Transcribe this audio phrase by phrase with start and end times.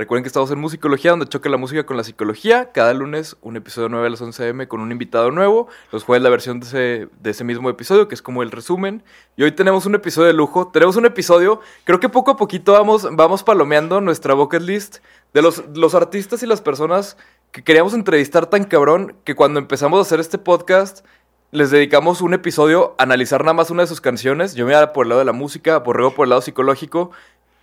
[0.00, 2.72] Recuerden que estamos en Musicología, donde choca la música con la psicología.
[2.72, 5.68] Cada lunes un episodio 9 a las 11 am con un invitado nuevo.
[5.92, 9.02] Los jueves la versión de ese, mismo episodio, que es como el resumen.
[9.36, 10.68] Y hoy tenemos un episodio de lujo.
[10.68, 15.00] Tenemos un episodio, creo que poco a poquito vamos, palomeando nuestra bucket list
[15.34, 17.18] de los, los artistas y las personas
[17.52, 21.04] que queríamos entrevistar tan cabrón que cuando empezamos a hacer este podcast
[21.52, 24.54] les dedicamos un episodio a analizar nada más una de sus canciones.
[24.54, 27.10] Yo me iba por el lado de la música, Borrego por el lado psicológico.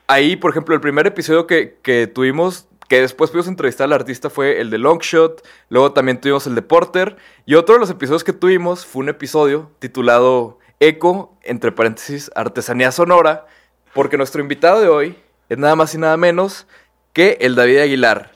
[0.08, 4.30] Ahí, por ejemplo, el primer episodio que, que tuvimos, que después pudimos entrevistar al artista,
[4.30, 5.46] fue el de Longshot.
[5.70, 7.18] Luego también tuvimos el de Porter.
[7.46, 12.94] Y otro de los episodios que tuvimos fue un episodio titulado Eco, entre paréntesis, Artesanía
[12.94, 13.48] Sonora.
[13.94, 15.18] Porque nuestro invitado de hoy
[15.50, 16.68] es nada más y nada menos
[17.12, 18.32] que el David Aguilar.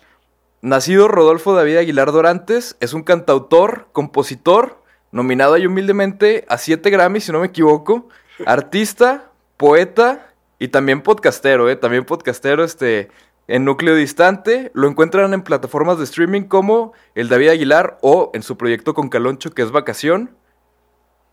[0.61, 7.23] Nacido Rodolfo David Aguilar Dorantes, es un cantautor, compositor, nominado ahí humildemente a 7 Grammys,
[7.23, 8.09] si no me equivoco,
[8.45, 10.30] artista, poeta
[10.61, 11.75] y también podcastero, ¿eh?
[11.75, 13.09] También podcastero, este,
[13.47, 14.69] en núcleo distante.
[14.75, 19.09] Lo encuentran en plataformas de streaming como el David Aguilar o en su proyecto con
[19.09, 20.37] Caloncho, que es Vacación.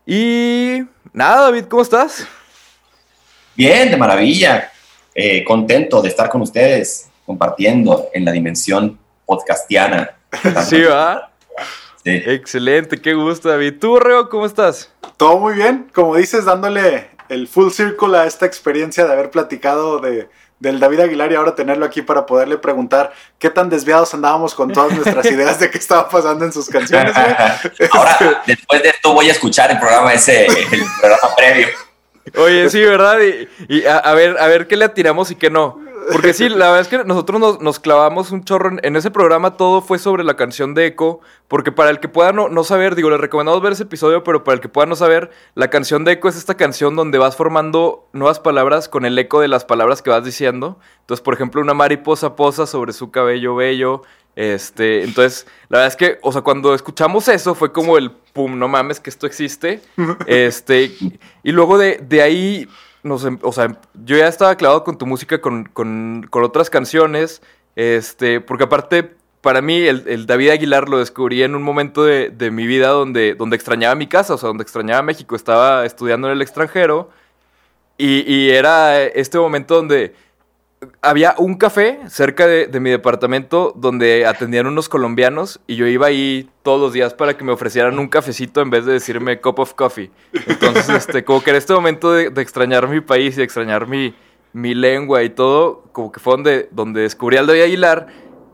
[0.03, 0.81] Y
[1.13, 2.27] nada, David, ¿cómo estás?
[3.55, 4.71] Bien, de maravilla.
[5.13, 10.09] Eh, contento de estar con ustedes compartiendo en la dimensión podcastiana.
[10.65, 11.31] Sí, va.
[12.03, 12.19] Sí.
[12.25, 13.75] Excelente, qué gusto, David.
[13.79, 14.91] ¿Tú, Reo, cómo estás?
[15.17, 15.87] Todo muy bien.
[15.93, 21.01] Como dices, dándole el full circle a esta experiencia de haber platicado de, del David
[21.01, 25.25] Aguilar y ahora tenerlo aquí para poderle preguntar qué tan desviados andábamos con todas nuestras
[25.31, 27.13] ideas de qué estaba pasando en sus canciones.
[27.13, 27.89] güey.
[27.91, 31.67] Ahora, después de esto, voy a escuchar el programa ese, el programa previo.
[32.35, 33.19] Oye, sí, ¿verdad?
[33.21, 35.88] Y, y a, a ver, a ver qué le atiramos y qué no.
[36.11, 38.69] Porque sí, la verdad es que nosotros nos, nos clavamos un chorro.
[38.69, 41.19] En, en ese programa todo fue sobre la canción de Echo.
[41.47, 44.43] Porque para el que pueda no, no saber, digo, les recomendamos ver ese episodio, pero
[44.43, 47.35] para el que pueda no saber, la canción de Echo es esta canción donde vas
[47.35, 50.79] formando nuevas palabras con el eco de las palabras que vas diciendo.
[51.01, 54.03] Entonces, por ejemplo, una mariposa posa sobre su cabello bello.
[54.35, 58.57] Este, entonces, la verdad es que, o sea, cuando escuchamos eso fue como el pum,
[58.57, 59.81] no mames que esto existe.
[60.27, 60.91] Este,
[61.43, 62.67] y luego de, de ahí,
[63.03, 66.69] nos, em- o sea, yo ya estaba clavado con tu música, con, con, con otras
[66.69, 67.41] canciones.
[67.75, 72.51] Este, porque aparte, para mí, el, David Aguilar lo descubrí en un momento de, de
[72.51, 75.35] mi vida donde, donde extrañaba mi casa, o sea, donde extrañaba México.
[75.35, 77.09] Estaba estudiando en el extranjero.
[77.97, 80.15] Y, y era este momento donde
[81.01, 86.07] había un café cerca de, de mi departamento donde atendían unos colombianos y yo iba
[86.07, 89.59] ahí todos los días para que me ofrecieran un cafecito en vez de decirme cup
[89.59, 90.11] of coffee.
[90.47, 93.87] Entonces, este, como que en este momento de, de extrañar mi país y de extrañar
[93.87, 94.15] mi,
[94.53, 98.07] mi lengua y todo, como que fue donde, donde descubrí al David Aguilar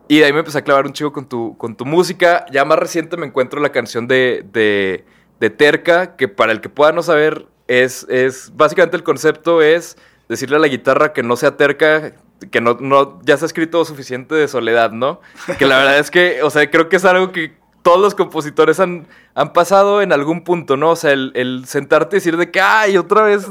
[0.07, 2.45] y de ahí me empecé a clavar un chico con tu, con tu música.
[2.51, 5.05] Ya más reciente me encuentro la canción de, de,
[5.39, 9.97] de Terca, que para el que pueda no saber, es, es básicamente el concepto es
[10.29, 12.13] decirle a la guitarra que no sea terca,
[12.51, 15.21] que no, no ya se ha escrito suficiente de soledad, ¿no?
[15.57, 18.79] Que la verdad es que, o sea, creo que es algo que todos los compositores
[18.79, 20.89] han, han pasado en algún punto, ¿no?
[20.89, 23.45] O sea, el, el sentarte y decir de que, ay, otra vez,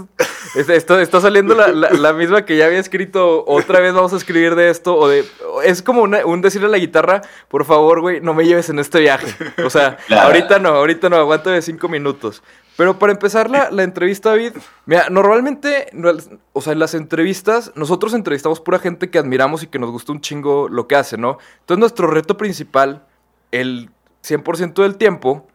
[0.57, 4.13] es- esto, está saliendo la, la- la misma que ya había escrito, otra vez vamos
[4.13, 5.25] a escribir de esto, o de,
[5.65, 8.81] es como una- un decirle a la guitarra, por favor, güey, no me lleves en
[8.81, 9.33] este viaje.
[9.65, 10.27] O sea, Claro.
[10.27, 12.43] ahorita no, ahorita no, aguanta de cinco minutos.
[12.77, 14.53] Pero para empezar la, la entrevista, David,
[14.87, 16.11] mira, normalmente, no,
[16.53, 20.13] o sea, en las entrevistas, nosotros entrevistamos pura gente que admiramos y que nos gusta
[20.13, 21.39] un chingo lo que hace, ¿no?
[21.61, 23.07] Entonces, nuestro reto principal,
[23.53, 23.91] el
[24.25, 25.47] 100% del tiempo,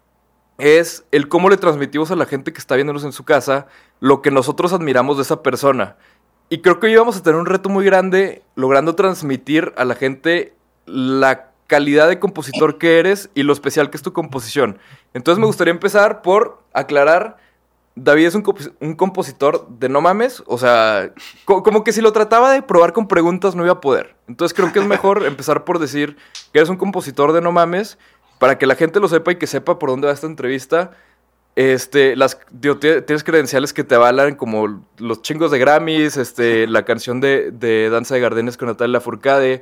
[0.59, 3.67] es el cómo le transmitimos a la gente que está viéndonos en su casa
[3.99, 5.95] lo que nosotros admiramos de esa persona.
[6.49, 9.95] Y creo que hoy vamos a tener un reto muy grande logrando transmitir a la
[9.95, 10.53] gente
[10.85, 14.77] la calidad de compositor que eres y lo especial que es tu composición.
[15.13, 17.37] Entonces me gustaría empezar por aclarar,
[17.95, 18.43] David es un,
[18.81, 21.11] un compositor de no mames, o sea,
[21.45, 24.15] co- como que si lo trataba de probar con preguntas no iba a poder.
[24.27, 26.17] Entonces creo que es mejor empezar por decir
[26.51, 27.97] que eres un compositor de no mames
[28.39, 30.91] para que la gente lo sepa y que sepa por dónde va esta entrevista.
[31.55, 36.67] Este, las, digo, tie- tienes credenciales que te avalan como los chingos de Grammys, este,
[36.67, 39.61] la canción de, de Danza de Gardenes con Natalia Lafourcade.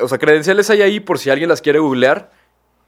[0.00, 2.30] O sea, credenciales hay ahí por si alguien las quiere googlear.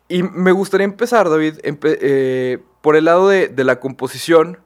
[0.08, 4.58] Y me gustaría empezar, David, eh, por el lado de, la composición,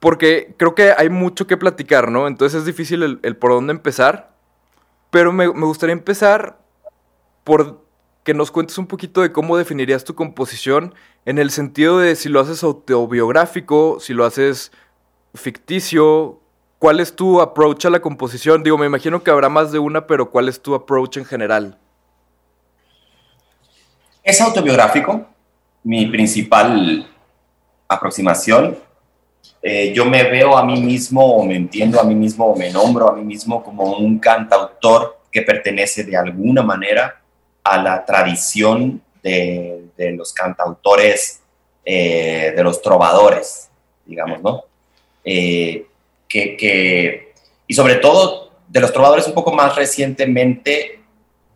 [0.00, 2.26] porque creo que hay mucho que platicar, ¿no?
[2.26, 4.34] Entonces es difícil el, por dónde empezar.
[5.10, 6.58] Pero me gustaría empezar
[7.44, 7.84] por
[8.24, 10.94] que nos cuentes un poquito de cómo definirías tu composición
[11.26, 14.72] en el sentido de si lo haces autobiográfico, si lo haces
[15.34, 16.40] ficticio,
[16.78, 18.62] ¿cuál es tu approach a la composición?
[18.62, 21.78] Digo, me imagino que habrá más de una, pero ¿cuál es tu approach en general?
[24.22, 25.26] Es autobiográfico,
[25.82, 27.06] mi principal
[27.88, 28.78] aproximación.
[29.62, 32.70] Eh, yo me veo a mí mismo, o me entiendo a mí mismo, o me
[32.70, 37.20] nombro a mí mismo como un cantautor que pertenece de alguna manera
[37.62, 41.40] a la tradición de, los cantautores,
[41.84, 43.70] eh, de los trovadores,
[44.04, 44.64] digamos, ¿no?
[45.24, 45.86] Eh,
[46.34, 47.32] que, que,
[47.68, 50.98] y sobre todo de los trovadores un poco más recientemente,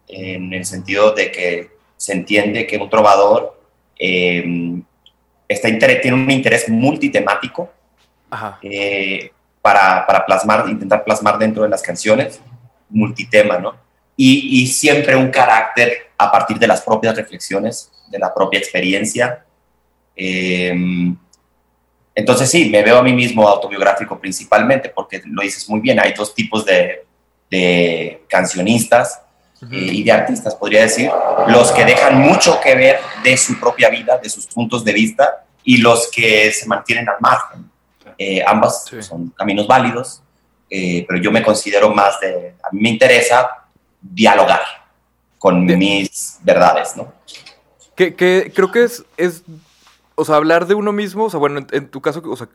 [0.06, 3.60] en el sentido de que se entiende que un trovador
[3.98, 4.80] eh,
[5.48, 5.68] está
[6.00, 7.72] tiene un interés multitemático
[8.62, 12.40] eh, para, para, plasmar, intentar plasmar dentro de las canciones,
[12.88, 13.74] multitema, ¿no?
[14.16, 19.44] Y, y, siempre un carácter a partir de las propias reflexiones, de la propia experiencia.
[20.16, 20.72] Eh,
[22.18, 26.12] entonces sí, me veo a mí mismo autobiográfico principalmente, porque lo dices muy bien, hay
[26.14, 27.04] dos tipos de,
[27.48, 29.20] de cancionistas
[29.62, 29.92] uh -huh.
[29.92, 31.08] y de artistas, podría decir,
[31.46, 35.44] los que dejan mucho que ver de su propia vida, de sus puntos de vista,
[35.62, 37.70] y los que se mantienen al margen.
[38.18, 39.00] Eh, ambas sí.
[39.00, 40.20] son caminos válidos,
[40.68, 43.48] eh, pero yo me considero más de, a mí me interesa
[44.00, 44.62] dialogar
[45.38, 47.12] con de, mis verdades, ¿no?
[47.94, 49.44] Que, que creo que es, es,
[50.18, 52.48] o sea, hablar de uno mismo, o sea, bueno, en, en, tu caso, o sea,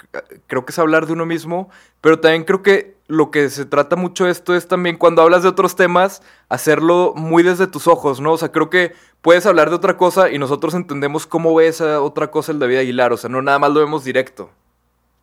[0.47, 1.69] creo que es hablar de uno mismo,
[2.01, 5.49] pero también creo que lo que se trata mucho esto es también cuando hablas de
[5.49, 8.33] otros temas, hacerlo muy desde tus ojos, ¿no?
[8.33, 12.01] O sea, creo que puedes hablar de otra cosa y nosotros entendemos cómo ve esa
[12.01, 14.51] otra cosa el David Aguilar, o sea, no nada más lo vemos directo.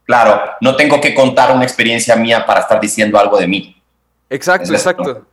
[0.07, 3.83] Claro, no tengo que contar una experiencia mía para estar diciendo algo de mí.
[4.31, 5.27] Exacto, exacto.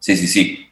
[0.00, 0.70] Sí, sí, sí.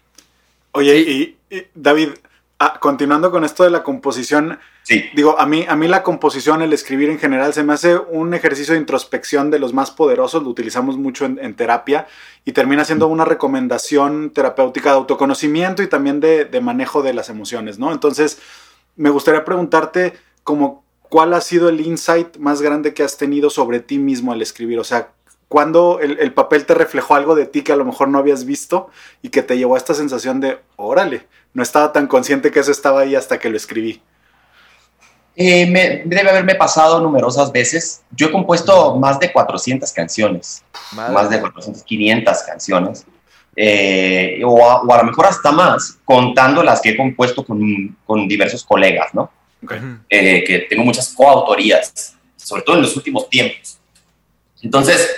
[0.73, 2.11] Oye, y, y David,
[2.59, 5.11] ah, continuando con esto de la composición, sí.
[5.15, 8.35] digo, a mí, a mí la composición, el escribir en general, se me hace un
[8.35, 12.07] ejercicio de introspección de los más poderosos, lo utilizamos mucho en, en terapia
[12.45, 17.29] y termina siendo una recomendación terapéutica de autoconocimiento y también de, de manejo de las
[17.29, 17.93] emociones, ¿no?
[17.93, 18.39] Entonces,
[18.97, 23.81] me gustaría preguntarte como cuál ha sido el insight más grande que has tenido sobre
[23.81, 25.11] ti mismo al escribir, o sea,
[25.49, 28.45] cuando el, el, papel te reflejó algo de ti que a lo mejor no habías
[28.45, 28.89] visto
[29.23, 32.73] y que te llevó a esta sensación de, órale, no estaba tan consciente que eso
[32.73, 34.03] estaba ahí hasta que lo escribí.
[35.39, 38.03] Eh, me, debe haberme pasado numerosas veces.
[38.11, 41.13] Yo he compuesto más de 400 canciones, Madre.
[41.13, 43.07] más de 400, 500 canciones,
[43.55, 47.97] eh, o, a, o, a, lo mejor hasta más, contando las que he compuesto con,
[48.07, 49.31] con diversos colegas, ¿no?
[49.63, 49.79] Okay.
[50.09, 53.79] Eh, que tengo muchas coautorías, sobre todo en los últimos tiempos.
[54.63, 55.09] Entonces,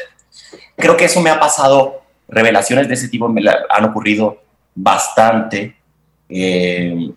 [0.76, 4.42] creo que eso me ha pasado, revelaciones de ese tipo me han ocurrido
[4.74, 5.76] bastante.
[6.28, 7.12] Eh,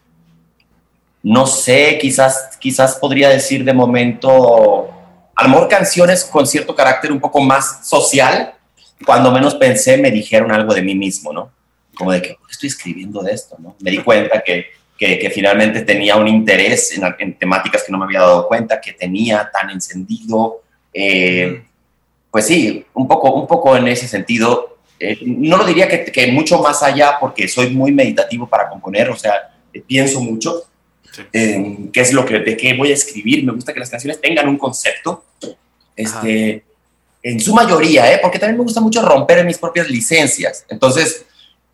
[1.23, 4.89] no sé, quizás, quizás podría decir de momento,
[5.35, 8.53] a lo mejor canciones con cierto carácter un poco más social,
[9.05, 11.51] cuando menos pensé me dijeron algo de mí mismo, ¿no?
[11.95, 13.55] Como de que, ¿por qué estoy escribiendo de esto?
[13.59, 13.75] ¿no?
[13.79, 17.97] Me di cuenta que, que, que finalmente tenía un interés en, en, temáticas que no
[17.97, 20.61] me había dado cuenta, que tenía tan encendido.
[20.93, 21.63] Eh,
[22.31, 24.77] pues sí, un poco, un poco en ese sentido.
[24.99, 29.09] Eh, no lo diría que, que, mucho más allá, porque soy muy meditativo para componer,
[29.09, 29.33] o sea,
[29.85, 30.63] pienso mucho.
[31.11, 31.23] Sí.
[31.33, 33.43] Eh, qué es lo que, de qué voy a escribir.
[33.43, 35.25] Me gusta que las canciones tengan un concepto.
[35.95, 36.63] Este,
[37.23, 38.19] en su mayoría, ¿eh?
[38.21, 40.65] porque también me gusta mucho romper mis propias licencias.
[40.69, 41.25] Entonces,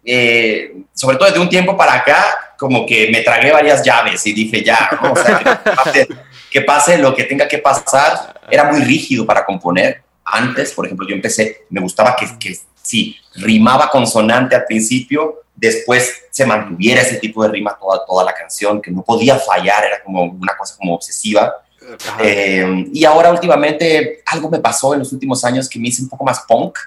[0.03, 4.33] eh, sobre todo de un tiempo para acá, como que me tragué varias llaves y
[4.33, 5.13] dije ya, ¿no?
[5.13, 6.07] o sea, que, pase,
[6.51, 8.41] que pase lo que tenga que pasar.
[8.49, 13.17] Era muy rígido para componer antes, por ejemplo, yo empecé, me gustaba que, que sí,
[13.35, 18.81] rimaba consonante al principio, después se mantuviera ese tipo de rima toda, toda la canción,
[18.81, 21.53] que no podía fallar, era como una cosa como obsesiva.
[22.19, 26.09] Eh, y ahora últimamente algo me pasó en los últimos años que me hice un
[26.09, 26.77] poco más punk,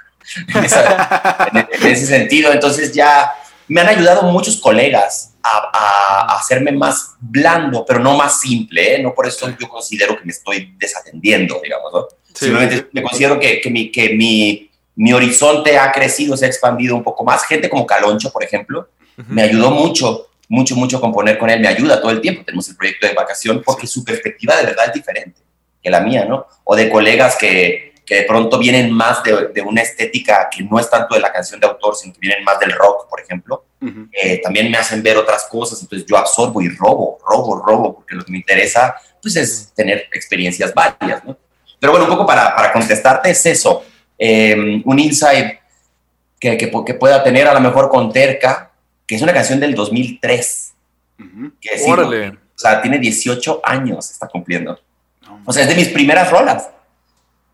[0.55, 3.33] en, esa, en, en ese sentido, entonces ya
[3.69, 9.03] me han ayudado muchos colegas a, a, hacerme más blando, pero no más simple, ¿eh?
[9.03, 12.07] no por eso yo considero que me estoy desatendiendo, digamos, ¿no?
[12.35, 12.87] Sí, Simplemente sí.
[12.93, 14.70] me considero que, que, mi, que mi,
[15.01, 17.45] mi, horizonte ha crecido, se ha expandido un poco más.
[17.45, 19.27] Gente como Caloncho, por ejemplo, uh -huh.
[19.29, 21.61] me ayudó mucho, mucho, mucho a componer con él.
[21.61, 22.45] Me ayuda todo el tiempo.
[22.45, 25.41] Tenemos el proyecto de vacación porque su perspectiva de verdad es diferente
[25.83, 26.47] que la mía, ¿no?
[26.65, 30.79] O de colegas que, que de pronto vienen más de, de, una estética que no
[30.79, 33.65] es tanto de la canción de autor, sino que vienen más del rock, por ejemplo.
[33.81, 34.09] Uh -huh.
[34.13, 38.15] eh, también me hacen ver otras cosas, entonces yo absorbo y robo, robo, robo, porque
[38.15, 41.37] lo que me interesa pues es tener experiencias varias, ¿no?
[41.79, 43.85] Pero bueno, un poco para, para contestarte es eso,
[44.21, 45.59] eh, un insight
[46.39, 48.71] que, que, que, pueda tener a lo mejor con Terca,
[49.07, 50.73] que es una canción del 2003.
[51.19, 51.53] Uh -huh.
[51.61, 52.29] que sí, Órale.
[52.29, 54.79] O sea, tiene 18 años, está cumpliendo.
[55.47, 56.69] O sea, es de mis primeras rolas.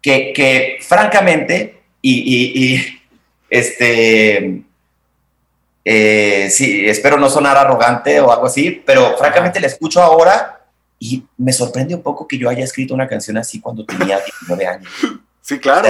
[0.02, 3.00] que, que francamente, y, y, y
[3.50, 4.62] este,
[5.84, 10.66] eh, sí, espero no sonar arrogante o algo así, pero francamente la escucho ahora
[10.98, 14.66] y me sorprende un poco que yo haya escrito una canción así cuando tenía 19
[14.66, 14.90] años.
[15.46, 15.82] Sí, claro.
[15.82, 15.84] O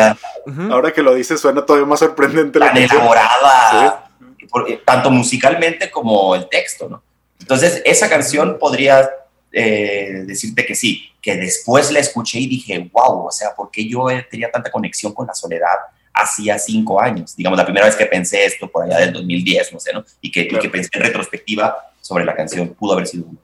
[0.52, 3.00] sea, Ahora que lo dices suena todavía más sorprendente la tan canción.
[3.00, 4.10] elaborada,
[4.50, 7.02] por- eh, tanto musicalmente como el texto, ¿no?
[7.40, 9.08] Entonces, esa canción podría
[9.52, 13.88] eh, decirte que sí, que después la escuché y dije, wow, o sea, ¿por qué
[13.88, 15.76] yo eh, tenía tanta conexión con la soledad
[16.12, 17.34] hacía cinco años?
[17.34, 20.04] Digamos, la primera vez que pensé esto por allá del 2010, no sé, ¿no?
[20.20, 20.62] Y que, y Claro.
[20.62, 23.38] que pensé en retrospectiva sobre la canción, pudo haber sido uno.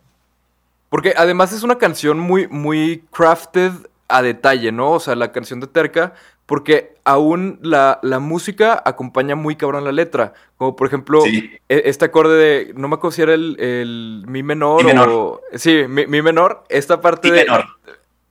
[0.90, 3.72] Porque además es una canción muy, muy crafted
[4.16, 4.92] a detalle, ¿no?
[4.92, 6.14] O sea, la canción de Terca,
[6.46, 10.34] porque aún la, la música acompaña muy cabrón la letra.
[10.56, 11.50] Como por ejemplo, Sí.
[11.68, 15.08] e- este acorde de, no me acuerdo si era el, el mi menor Mi menor.
[15.10, 15.40] o...
[15.54, 17.44] Sí, mi, mi menor, esta parte Sí, de...
[17.44, 17.64] menor.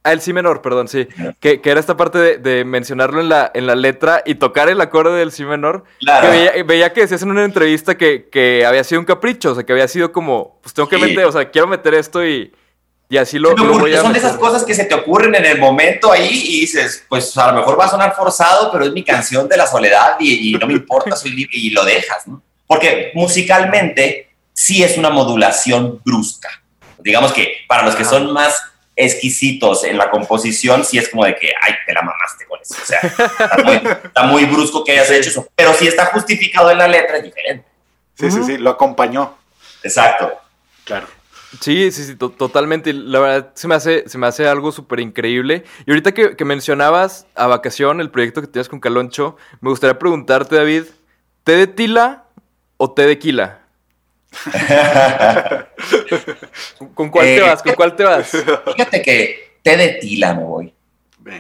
[0.04, 1.08] Ah, el si menor, perdón, sí.
[1.40, 4.68] Que, que era esta parte de, de mencionarlo en la, en la letra y tocar
[4.68, 5.84] el acorde del si menor.
[6.00, 6.26] Claro.
[6.28, 9.56] Que veía, veía que decías en una entrevista que, que había sido un capricho, o
[9.56, 11.04] sea, que había sido como, pues tengo que Sí.
[11.04, 12.52] meter, o sea, quiero meter esto y,
[13.12, 15.36] y así lo, lo ocurre- voy a son de esas cosas que se te ocurren
[15.36, 18.86] en el momento ahí y dices, pues a lo mejor va a sonar forzado, pero
[18.86, 21.84] es mi canción de la soledad y, y no me importa, soy libre y lo
[21.84, 22.42] dejas, ¿no?
[22.66, 26.50] Porque musicalmente sí es una modulación brusca.
[27.00, 28.64] Digamos que para los que son más
[28.96, 32.76] exquisitos en la composición, sí es como de que, ay, te la mamaste con eso.
[32.82, 35.48] O sea, está muy, está muy brusco que hayas hecho eso.
[35.56, 37.68] Pero si está justificado en la letra, es diferente.
[38.18, 39.36] Sí, sí, sí, lo acompañó.
[39.84, 40.32] Exacto.
[40.86, 41.08] Claro.
[41.60, 42.94] Sí, sí, sí, to- totalmente.
[42.94, 45.64] La verdad se me hace, se me hace algo súper increíble.
[45.86, 50.00] Y ahorita que, que mencionabas a vacación, el proyecto que tienes con Caloncho, me gustaría
[50.00, 50.84] preguntarte, David,
[51.44, 52.24] ¿té de tila
[52.78, 53.60] o té de quila?
[56.94, 57.62] ¿Con cuál te Eh, vas?
[57.64, 58.32] ¿Con cuál te vas?
[58.76, 60.74] Fíjate que té de tila me voy.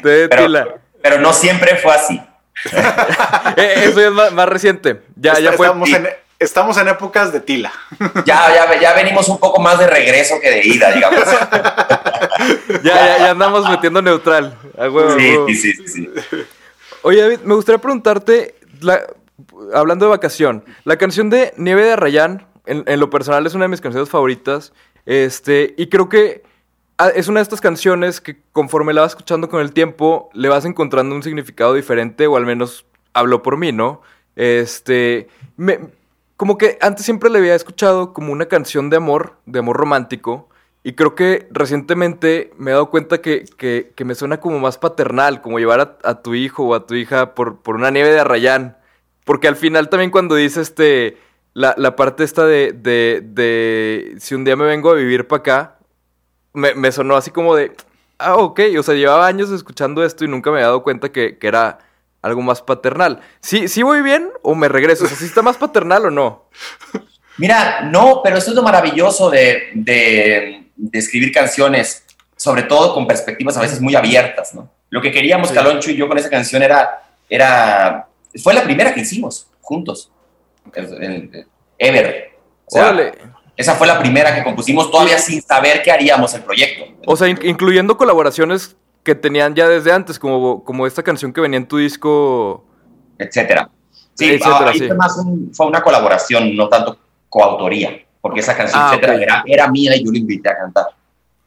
[0.01, 0.67] Té de Pero- tila.
[1.01, 2.21] Pero no siempre fue así.
[3.57, 5.01] Eh, eso es más, más reciente.
[5.15, 5.65] Ya, ya fue.
[5.67, 6.07] estamos, en,
[6.41, 7.71] estamos en épocas de tila.
[8.25, 11.19] Ya, ya, ya venimos un poco más de regreso que de ida, digamos.
[12.83, 14.57] Ya, ya, ya andamos metiendo neutral.
[14.77, 15.47] A huevo, a Sí, huevo.
[15.47, 16.09] sí, sí, sí.
[17.03, 19.01] Oye, David, me gustaría preguntarte, la-
[19.73, 23.65] hablando de vacación, la canción de Nieve de Arrayán, en, en lo personal es una
[23.65, 24.73] de mis canciones favoritas,
[25.05, 26.43] este, y creo que
[26.97, 30.47] ah, es una de estas canciones que conforme la vas escuchando con el tiempo, le
[30.49, 34.01] vas encontrando un significado diferente, o al menos hablo por mí, ¿no?
[34.35, 35.79] Este, me-
[36.41, 40.49] como que antes siempre le había escuchado como una canción de amor, de amor romántico,
[40.83, 45.41] y creo que recientemente me he dado cuenta que, que- me suena como más paternal,
[45.43, 48.21] como llevar a, a tu hijo o a tu hija por, por una nieve de
[48.21, 48.75] Arrayán.
[49.23, 51.19] Porque al final también cuando dice este,
[51.53, 55.41] la, la parte esta de, de, de si un día me vengo a vivir para
[55.41, 55.77] acá,
[56.53, 57.73] me, me sonó así como de,
[58.17, 61.37] ah, ok, o sea, llevaba años escuchando esto y nunca me había dado cuenta que,
[61.37, 61.77] que era
[62.21, 63.21] algo más paternal.
[63.39, 65.05] ¿Sí, ¿Sí voy bien o me regreso?
[65.05, 66.45] O sea, ¿sí está más paternal o no?
[67.37, 72.03] Mira, no, pero eso es lo maravilloso de, de- de escribir canciones,
[72.35, 74.69] sobre todo con perspectivas a veces muy abiertas, ¿no?
[74.89, 75.55] Lo que queríamos, Sí.
[75.55, 78.07] Caloncho y yo, con esa canción era, era,
[78.43, 80.11] fue la primera que hicimos juntos,
[80.73, 81.47] el- el-
[81.77, 82.31] Ever.
[82.65, 83.11] O sea,
[83.57, 86.85] esa fue la primera que compusimos todavía sin saber qué haríamos el proyecto.
[87.05, 91.41] O sea, in- incluyendo colaboraciones que tenían ya desde antes, como, como esta canción que
[91.41, 92.65] venía en tu disco.
[93.17, 93.69] etcétera.
[94.15, 94.87] Sí, Etcétera, ahí sí.
[94.87, 96.97] Fue, más un- fue una colaboración, no tanto
[97.29, 100.85] coautoría, porque esa canción, Ah, etcétera, era, era mía y yo la invité a cantar.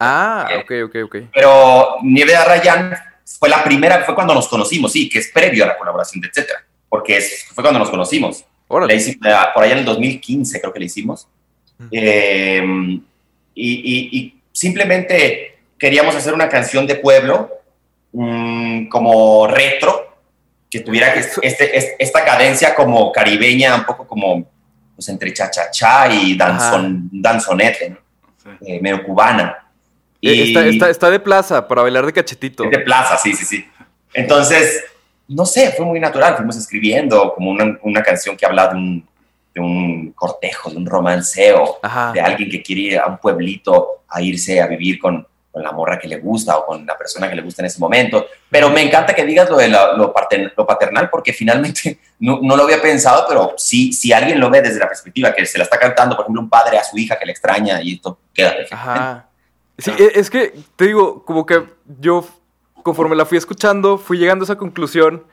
[0.01, 0.59] Ah, Eh.
[0.87, 1.17] ok, ok, ok.
[1.33, 2.95] Pero Nieve de Arrayán
[3.39, 6.29] fue la primera, fue cuando nos conocimos, sí, que es previo a la colaboración de
[6.29, 8.45] etcétera, porque es- fue cuando nos conocimos.
[8.69, 9.19] La hicimos,
[9.55, 11.29] por allá en el 2015 creo que la hicimos.
[11.91, 12.63] Eh,
[13.55, 15.54] y, y- y simplemente
[15.85, 17.51] queríamos hacer una canción de pueblo
[18.13, 20.17] mm, como retro,
[20.71, 24.47] que tuviera este, este- esta cadencia como caribeña, un poco como
[24.97, 27.99] pues, entre cha-cha-cha y danzon, danzonete, ¿no?
[28.43, 28.49] Sí.
[28.67, 29.59] Eh, medio cubana.
[30.23, 32.65] Eh, Está, está- está de plaza para bailar de cachetito.
[32.65, 33.67] De plaza, sí, sí, sí.
[34.15, 34.85] Entonces,
[35.29, 36.35] no sé, fue muy natural.
[36.37, 39.09] Fuimos escribiendo como una, una canción que habla de un,
[39.55, 42.13] de un cortejo, de un romanceo, Ajá.
[42.13, 45.71] de alguien que quiere ir a un pueblito a irse a vivir con, con la
[45.71, 48.27] morra que le gusta o con la persona que le gusta en ese momento.
[48.51, 52.41] Pero me encanta que digas lo de la- lo, pater- lo paternal porque finalmente no,
[52.43, 55.57] no lo había pensado, pero sí, si alguien lo ve desde la perspectiva que se
[55.57, 58.19] la está cantando, por ejemplo, un padre a su hija que le extraña y esto
[58.35, 58.75] queda perfecto.
[58.75, 59.29] Ajá.
[59.79, 61.63] Sí, e- es que, te digo, como que
[62.01, 62.27] yo,
[62.83, 65.25] conforme la fui escuchando, fui llegando a esa conclusión.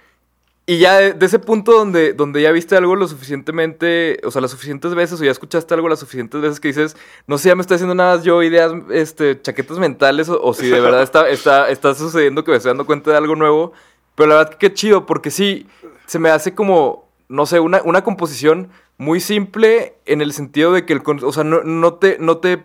[0.68, 4.51] Y ya de, ese punto donde, donde ya viste algo lo suficientemente, o sea, las
[4.51, 6.96] suficientes veces, o ya escuchaste algo las suficientes veces que dices,
[7.27, 10.80] no sé, ya me estoy haciendo nada yo ideas, este, chaquetas mentales, o, si de
[10.80, 13.74] verdad está, está, está sucediendo que me estoy dando cuenta de algo nuevo,
[14.15, 15.68] Pero la verdad que qué chido, porque sí,
[16.06, 20.86] se me hace como, no sé, una, una composición muy simple en el sentido de
[20.86, 22.63] que el, o sea, no, no te, no te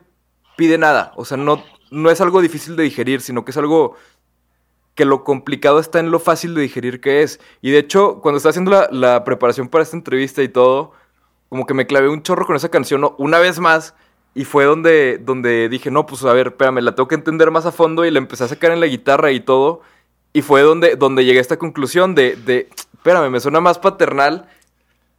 [0.56, 1.12] pide nada.
[1.16, 3.96] O sea, no, no es algo difícil de digerir, sino que es algo
[4.96, 7.38] que lo complicado está en lo fácil de digerir que es.
[7.60, 10.92] Y de hecho, cuando estaba haciendo la, la preparación para esta entrevista y todo,
[11.48, 13.94] como que me clavé un chorro con esa canción una vez más.
[14.34, 17.64] Y fue donde, donde dije, no, pues a ver, espérame, la tengo que entender más
[17.66, 19.82] a fondo y la empecé a sacar en la guitarra y todo.
[20.32, 24.48] Y fue donde, donde llegué a esta conclusión de, de espérame, me suena más paternal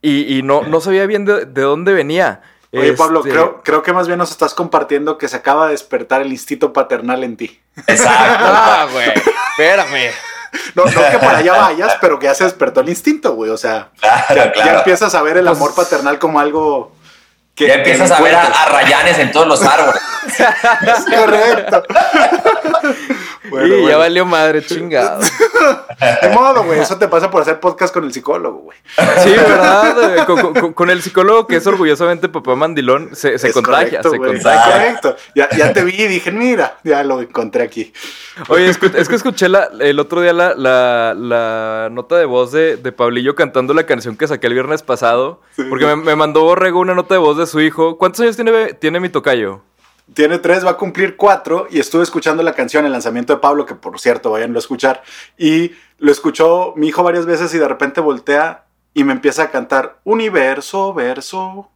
[0.02, 2.42] y, y no, no sabía bien de, de dónde venía.
[2.74, 5.72] Oye, Pablo, Este, creo, creo que más bien nos estás compartiendo que se acaba de
[5.72, 7.60] despertar el instinto paternal en ti.
[7.88, 8.46] Exacto.
[8.48, 9.08] Ah, güey,
[9.52, 10.12] espérame.
[10.76, 13.52] No, no que para allá vayas, pero que ya se despertó el instinto, güey.
[13.52, 14.72] O sea, Claro, ya, claro.
[14.72, 16.94] ya empiezas a ver el Pues- amor paternal como algo
[17.56, 17.68] que.
[17.68, 20.02] ya empiezas que a ver a, a rayanes en todos los árboles.
[20.28, 21.84] Es correcto.
[23.50, 25.20] Bueno, y ya valió madre, chingado.
[26.22, 26.80] De modo, güey.
[26.80, 28.78] Eso te pasa por hacer podcast con el psicólogo, güey.
[29.24, 30.26] Sí, ¿verdad?
[30.26, 34.72] Con, con- con el psicólogo que es orgullosamente papá mandilón, se, contagia, correcto, se contagia.
[34.74, 35.16] Correcto.
[35.36, 37.94] Ya, ya te vi y dije, mira, ya lo encontré aquí.
[38.50, 42.78] Oye, es que escuché la- el otro día la, la- la nota de voz de,
[42.78, 45.42] de Pablillo cantando la canción que saqué el viernes pasado.
[45.70, 47.98] Porque me, me mandó Borrego una nota de voz de su hijo.
[47.98, 49.62] ¿Cuántos años tiene, tiene mi tocayo?
[50.14, 53.66] Tiene tres, va a cumplir cuatro y estuve escuchando la canción, el lanzamiento de Pablo,
[53.66, 55.04] que por cierto, vayan a escuchar.
[55.38, 59.52] Y lo escuchó mi hijo varias veces y de repente voltea y me empieza a
[59.52, 61.70] cantar universo, verso.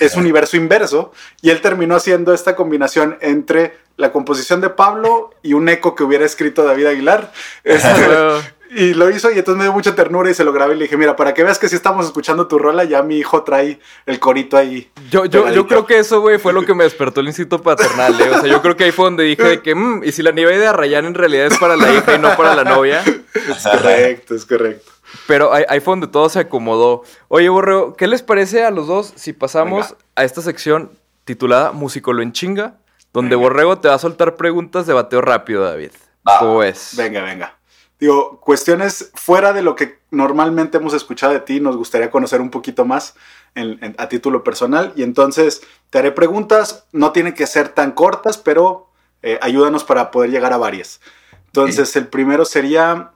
[0.00, 1.12] Es universo inverso.
[1.42, 6.04] Y él terminó haciendo esta combinación entre la composición de Pablo y un eco que
[6.04, 7.32] hubiera escrito David Aguilar.
[7.64, 7.88] Este,
[8.70, 10.84] y lo hizo y entonces me dio mucha ternura y se lo grabé y le
[10.84, 13.78] dije, mira, para que veas que si estamos escuchando tu rola, ya mi hijo trae
[14.06, 14.90] el corito ahí.
[15.10, 18.20] Yo, yo, yo creo que eso, güey, fue lo que me despertó el instinto paternal,
[18.20, 18.30] ¿eh?
[18.30, 20.30] O sea, yo creo que ahí fue donde dije de que, "Mm, y si la
[20.32, 23.02] nieve de Arrayán en realidad es para la hija y no para la novia.
[23.34, 24.90] Es correcto, es correcto.
[25.26, 27.02] Pero ahí, ahí fue donde todo se acomodó.
[27.28, 30.02] Oye, Borrego, ¿qué les parece a los dos si pasamos Venga.
[30.16, 30.90] a esta sección
[31.24, 32.74] titulada Musicolo en chinga?
[33.14, 35.92] Donde Borrego te va a soltar preguntas de bateo rápido, David.
[36.28, 36.38] Va.
[36.40, 36.92] ¿Cómo es?
[36.96, 37.57] Venga, venga.
[38.00, 42.50] Digo, cuestiones fuera de lo que normalmente hemos escuchado de ti, nos gustaría conocer un
[42.50, 43.14] poquito más
[43.56, 44.92] en- en- a título personal.
[44.94, 48.88] Y entonces te haré preguntas, no tienen que ser tan cortas, pero
[49.22, 51.00] eh, ayúdanos para poder llegar a varias.
[51.46, 53.10] Entonces, el primero sería,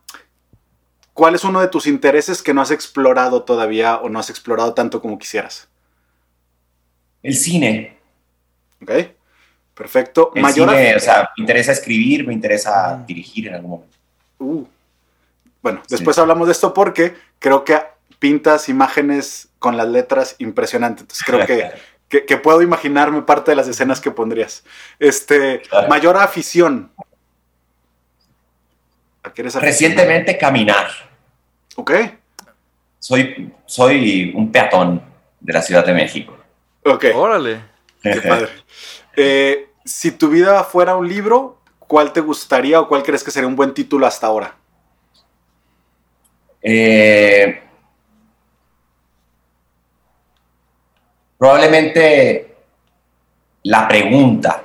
[1.12, 4.74] ¿cuál es uno de tus intereses que no has explorado todavía o no has explorado
[4.74, 5.68] tanto como quisieras?
[7.22, 7.98] El cine.
[8.82, 8.90] ¿Ok?
[9.74, 10.32] Perfecto.
[10.34, 13.96] El Mayor cine, o sea, me interesa escribir, me interesa dirigir en algún momento.
[14.42, 14.68] Uh.
[15.62, 17.80] Bueno, después hablamos de esto porque creo que
[18.18, 21.02] pintas imágenes con las letras impresionante.
[21.02, 21.70] Entonces creo que,
[22.08, 24.64] que, que puedo imaginarme parte de las escenas que pondrías.
[24.98, 25.88] Este, Claro.
[25.88, 26.90] mayor afición.
[29.22, 29.54] ¿A qué eres?
[29.54, 30.88] Recientemente caminar.
[31.76, 31.92] Ok,
[32.98, 35.02] Soy, soy un peatón
[35.40, 36.36] de la Ciudad de México.
[36.84, 37.06] ok.
[37.14, 37.64] Órale.
[38.02, 38.48] Qué padre.
[39.16, 41.61] Eh, si tu vida fuera un libro,
[41.92, 44.54] ¿cuál te gustaría o cuál crees que sería un buen título hasta ahora?
[46.62, 47.62] Eh,
[51.36, 52.56] probablemente
[53.64, 54.64] la pregunta,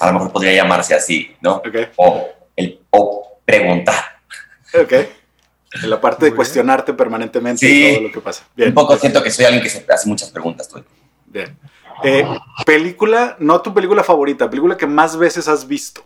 [0.00, 1.56] a lo mejor podría llamarse así, ¿no?
[1.58, 4.04] Ok, O, el, o preguntar.
[4.74, 4.92] ok.
[5.80, 6.36] En la parte de bien.
[6.36, 7.86] cuestionarte permanentemente Sí.
[7.86, 8.44] y todo lo que pasa.
[8.56, 8.70] Bien.
[8.70, 10.68] Un poco siento que soy alguien que se hace muchas preguntas.
[10.68, 10.90] tiempo.
[11.26, 11.56] Bien.
[12.02, 12.26] Eh,
[12.66, 16.02] película, no tu película favorita, película que más veces has visto.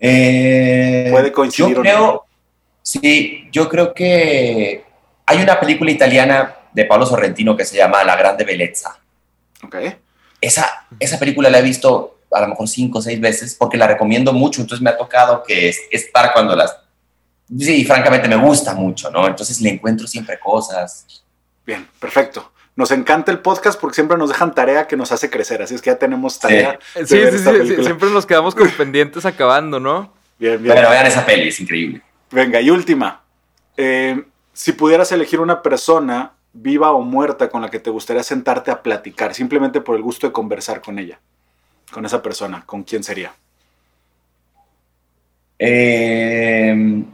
[0.00, 2.24] Eh, Puede coincidir Yo creo, no.
[2.82, 4.84] sí, yo creo que
[5.26, 8.98] hay una película italiana de Pablo Sorrentino que se llama La Grande Bellezza.
[9.62, 9.76] Ok.
[10.40, 13.86] Esa, esa película la he visto a lo mejor cinco o seis veces porque la
[13.86, 16.76] recomiendo mucho, entonces me ha tocado que es, es para cuando las...
[17.58, 19.26] Sí, francamente me gusta mucho, ¿no?
[19.26, 21.24] Entonces le encuentro siempre cosas.
[21.66, 22.52] Bien, perfecto.
[22.80, 25.82] Nos encanta el podcast porque siempre nos dejan tarea que nos hace crecer, así es
[25.82, 26.78] que ya tenemos tarea.
[26.94, 27.84] Sí, sí, sí.
[27.84, 30.14] Siempre nos quedamos con pendientes acabando, ¿no?
[30.38, 30.74] Bien, bien.
[30.74, 32.00] Pero vean esa peli, es increíble.
[32.30, 33.20] Venga, y última.
[33.76, 38.70] Eh, si pudieras elegir una persona, viva o muerta, con la que te gustaría sentarte
[38.70, 41.20] a platicar, simplemente por el gusto de conversar con ella,
[41.92, 43.34] con esa persona, ¿con quién sería?
[45.58, 47.04] Eh,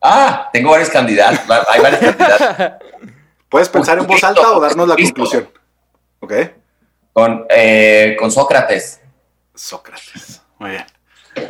[0.00, 1.40] Ah, tengo varios candidatos.
[1.68, 2.72] Hay varios candidatos.
[3.48, 5.48] Puedes pensar en voz alta o darnos la conclusión.
[6.20, 6.32] ¿Ok?
[7.12, 9.00] Con, eh, con Sócrates.
[9.54, 10.42] Sócrates.
[10.58, 10.84] Muy bien.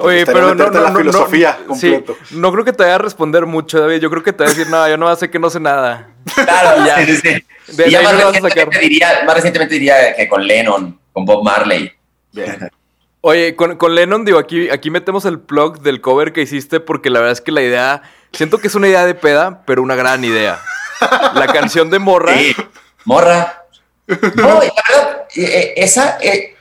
[0.00, 2.98] Oye, pero no, no, la no, filosofía no, sí, no creo que te vaya a
[2.98, 4.00] responder mucho, David.
[4.00, 6.11] Yo creo que te va a decir, no, yo no sé que no sé nada.
[6.34, 7.04] Claro, Ya.
[7.04, 7.76] sí, sí, sí.
[7.76, 11.92] De Y ya más recientemente, diría, más recientemente diría que con Lennon, con Bob Marley.
[12.32, 12.70] Bien.
[13.20, 17.11] Oye, con, con, Lennon, digo, aquí, aquí metemos el plug del cover que hiciste porque
[17.11, 19.96] la verdad es que la idea, siento que es una idea de peda, pero una
[19.96, 20.61] gran idea.
[21.34, 22.34] La canción de Morra.
[22.34, 22.54] Sí,
[23.04, 23.64] Morra.
[24.06, 26.56] No, la verdad, eh, eh, esa, eh,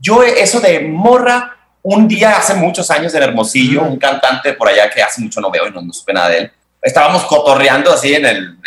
[0.00, 4.90] yo eso de Morra, un día hace muchos años en Hermosillo, un cantante por allá
[4.90, 8.14] que hace mucho no veo y no, no supe nada de él, estábamos cotorreando así
[8.14, 8.58] en el,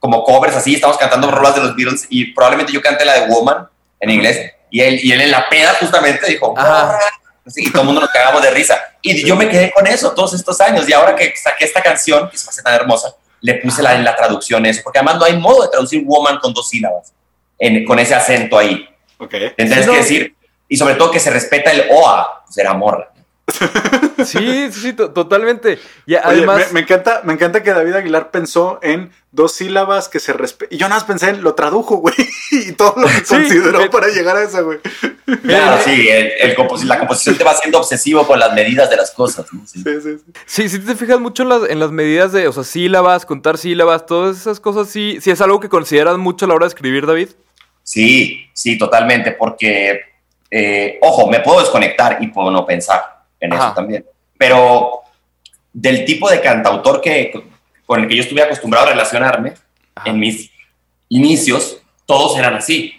[0.00, 3.26] como covers así, estábamos cantando rolas de los Beatles y probablemente yo canté la de
[3.28, 3.68] Woman
[4.00, 6.54] en inglés y él, y él en la peda justamente dijo,
[7.56, 8.80] y todo el mundo nos cagamos de risa.
[9.02, 10.88] Y yo me quedé con eso todos estos años.
[10.88, 13.94] Y ahora que saqué esta canción, que se me hace tan hermosa, le puse la,
[13.94, 17.12] en la traducción eso, porque además no hay modo de traducir woman con dos sílabas,
[17.86, 18.88] con ese acento ahí.
[19.18, 19.52] Okay.
[19.56, 20.34] Tendrás que decir,
[20.68, 23.11] y sobre todo que se respeta el OA, pues era morra.
[24.24, 25.78] Sí, sí, totalmente.
[26.06, 26.72] Y además...
[26.72, 30.76] me, encanta, me encanta que David Aguilar pensó en dos sílabas que se respetan.
[30.76, 32.14] Y yo nada más pensé en lo tradujo, güey.
[32.52, 34.78] Y todo lo que consideró para llegar a eso, güey.
[35.42, 36.06] Claro, sí,
[36.84, 39.46] la composición te va siendo obsesivo con las medidas de las cosas.
[39.66, 40.32] Sí, sí, sí.
[40.44, 44.36] Sí, si te fijas mucho en las, medidas de, o sea, sílabas, contar sílabas, todas
[44.38, 47.30] esas cosas, sí, sí es algo que consideras mucho a la hora de escribir, David.
[47.82, 50.00] Sí, sí, totalmente, porque,
[50.50, 53.11] eh, ojo, me puedo desconectar y puedo no pensar
[53.42, 54.06] en eso también.
[54.38, 55.02] Pero
[55.72, 57.32] del tipo de cantautor que,
[57.84, 59.54] con el que yo estuve acostumbrado a relacionarme
[60.04, 60.50] en mis
[61.08, 62.94] inicios, todos eran así.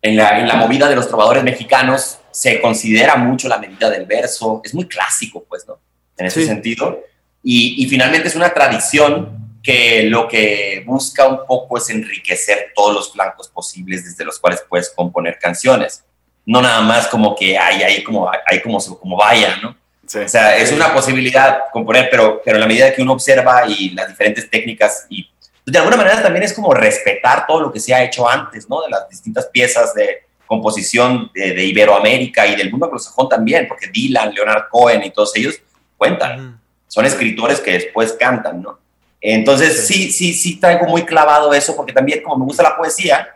[0.00, 4.06] En la, en la movida de los trovadores mexicanos se considera mucho la medida del
[4.06, 5.78] verso, es muy clásico, pues, ¿no?
[6.16, 7.00] En ese sentido.
[7.42, 12.94] Y, y finalmente es una tradición que lo que busca un poco es enriquecer todos
[12.94, 16.04] los flancos posibles desde los cuales puedes componer canciones
[16.46, 19.70] no nada más como que hay ahí como, hay como, como vaya, ¿no?
[20.04, 23.90] O sea, es una posibilidad componer, pero, pero en la medida que uno observa y
[23.90, 25.26] las diferentes técnicas y
[25.64, 28.82] de alguna manera también es como respetar todo lo que se ha hecho antes, ¿no?
[28.82, 34.34] De las distintas piezas de composición de, Iberoamérica y del mundo anglosajón también, porque Dylan,
[34.34, 35.60] Leonard Cohen y todos ellos
[35.96, 36.60] cuentan.
[36.88, 38.78] Son escritores que después cantan, ¿no?
[39.20, 43.28] Entonces, sí, sí, sí traigo muy clavado eso, porque también como me gusta la poesía,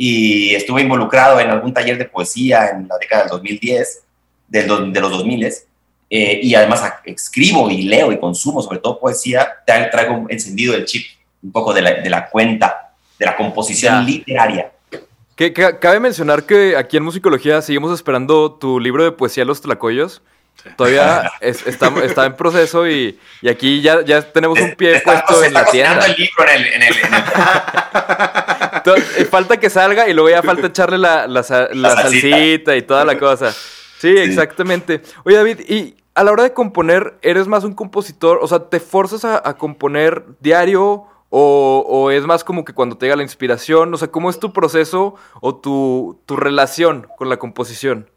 [0.00, 4.02] y estuve involucrado en algún taller de poesía en la década del 2010,
[4.46, 5.52] del, de los 2000
[6.10, 11.04] eh, y además escribo y leo y consumo sobre todo poesía, traigo encendido el chip
[11.42, 14.70] un poco de la, de la cuenta, de la composición literaria.
[15.36, 20.22] Que, cabe mencionar que aquí en Musicología seguimos esperando tu libro de poesía Los Tlacoyos.
[20.76, 25.52] Todavía está, está, en proceso y, y, aquí ya, ya tenemos un pie puesto en
[25.52, 26.06] la tienda.
[26.06, 27.22] el libro en el, en el, en el...
[29.16, 32.76] Eh, falta que salga y luego ya falta echarle la, la, salsita.
[32.76, 33.52] y toda la cosa.
[33.98, 35.02] Sí, exactamente.
[35.24, 38.38] Oye, David, y a la hora de componer, ¿eres más un compositor?
[38.42, 43.16] O sea, ¿te forzas a, componer diario o, es más como que cuando te llega
[43.16, 43.92] la inspiración?
[43.94, 48.10] O sea, ¿cómo es tu proceso o tu, tu relación con la composición?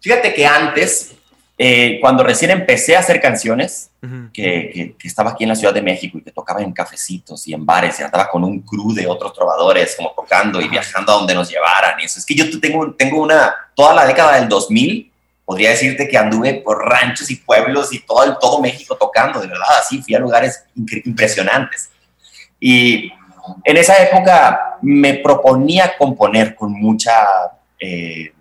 [0.00, 1.16] Fíjate que antes
[1.62, 3.90] eh, cuando recién empecé a hacer canciones,
[4.32, 7.52] que, que, estaba aquí en la Ciudad de México y que tocaba en cafecitos y
[7.52, 11.16] en bares y andaba con un crew de otros trovadores como tocando y viajando a
[11.16, 12.18] donde nos llevaran y eso.
[12.18, 15.12] Es que yo tengo, tengo una, toda la década del 2000,
[15.44, 19.80] podría decirte que anduve por ranchos y pueblos y todo, todo México tocando, de verdad,
[19.80, 20.64] así fui a lugares
[21.04, 21.90] impresionantes.
[22.58, 23.12] Y
[23.64, 27.12] en esa época me proponía componer con mucha
[27.78, 28.32] eh,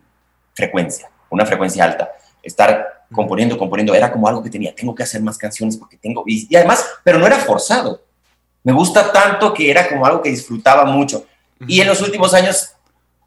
[0.53, 5.21] frecuencia, una frecuencia alta, estar componiendo, componiendo, era como algo que tenía, tengo que hacer
[5.21, 8.01] más canciones porque tengo, y, además, pero no era forzado.
[8.63, 11.25] Me gusta tanto que era como algo que disfrutaba mucho.
[11.67, 12.71] Y en los últimos años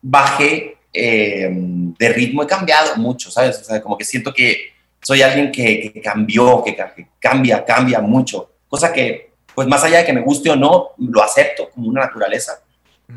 [0.00, 3.58] bajé eh, de ritmo, he cambiado mucho, ¿sabes?
[3.60, 6.76] O sea, como que siento que soy alguien que, cambió, que,
[7.18, 11.22] cambia, cambia mucho, cosa que, pues más allá de que me guste o no, lo
[11.22, 12.60] acepto como una naturaleza.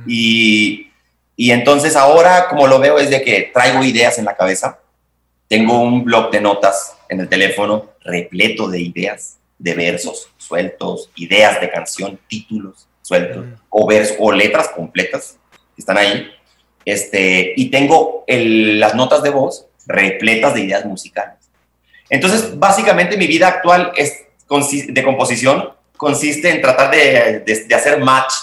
[0.07, 0.91] Y,
[1.35, 4.79] y entonces ahora, como lo veo, es de que traigo ideas en la cabeza,
[5.47, 11.61] tengo un blog de notas en el teléfono repleto de ideas, de versos sueltos, ideas
[11.61, 15.37] de canción, títulos sueltos, o, versos, o letras completas
[15.75, 16.27] que están ahí.
[16.83, 21.35] Este, y tengo las notas de voz repletas de ideas musicales.
[22.09, 24.25] Entonces, básicamente mi vida actual es,
[24.87, 28.33] de composición consiste en tratar de, de hacer match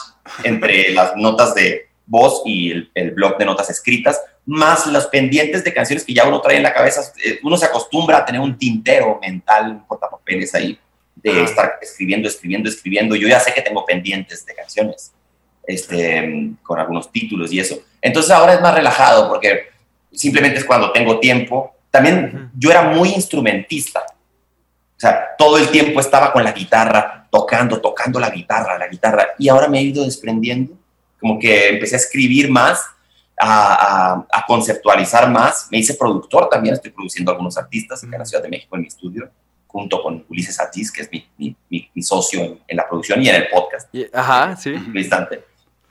[0.44, 5.62] entre las notas de voz y el, el, blog de notas escritas, más los pendientes
[5.62, 7.00] de canciones que ya uno trae en la cabeza.
[7.24, 10.78] Eh, uno se acostumbra a tener un tintero mental, un portapapeles ahí,
[11.16, 13.16] de estar escribiendo, escribiendo, escribiendo.
[13.16, 15.12] Yo ya sé que tengo pendientes de canciones,
[15.66, 17.80] este, con algunos títulos y eso.
[18.00, 19.70] Entonces ahora es más relajado porque
[20.12, 21.76] simplemente es cuando tengo tiempo.
[21.90, 24.00] También yo era muy instrumentista.
[24.00, 29.28] O sea, todo el tiempo estaba con la guitarra, tocando, tocando la guitarra, la guitarra.
[29.38, 30.74] Y ahora me he ido desprendiendo
[31.22, 32.84] como que empecé a escribir más.
[33.44, 35.68] A, a, conceptualizar más.
[35.70, 38.88] Me hice productor también, estoy produciendo algunos artistas en la Ciudad de México en mi
[38.88, 39.28] estudio,
[39.66, 41.56] junto con Ulises Atiz, que es mi, mi,
[41.92, 43.92] mi, socio en, la producción y en el podcast.
[44.12, 44.74] Ajá, sí.
[44.94, 45.44] instante.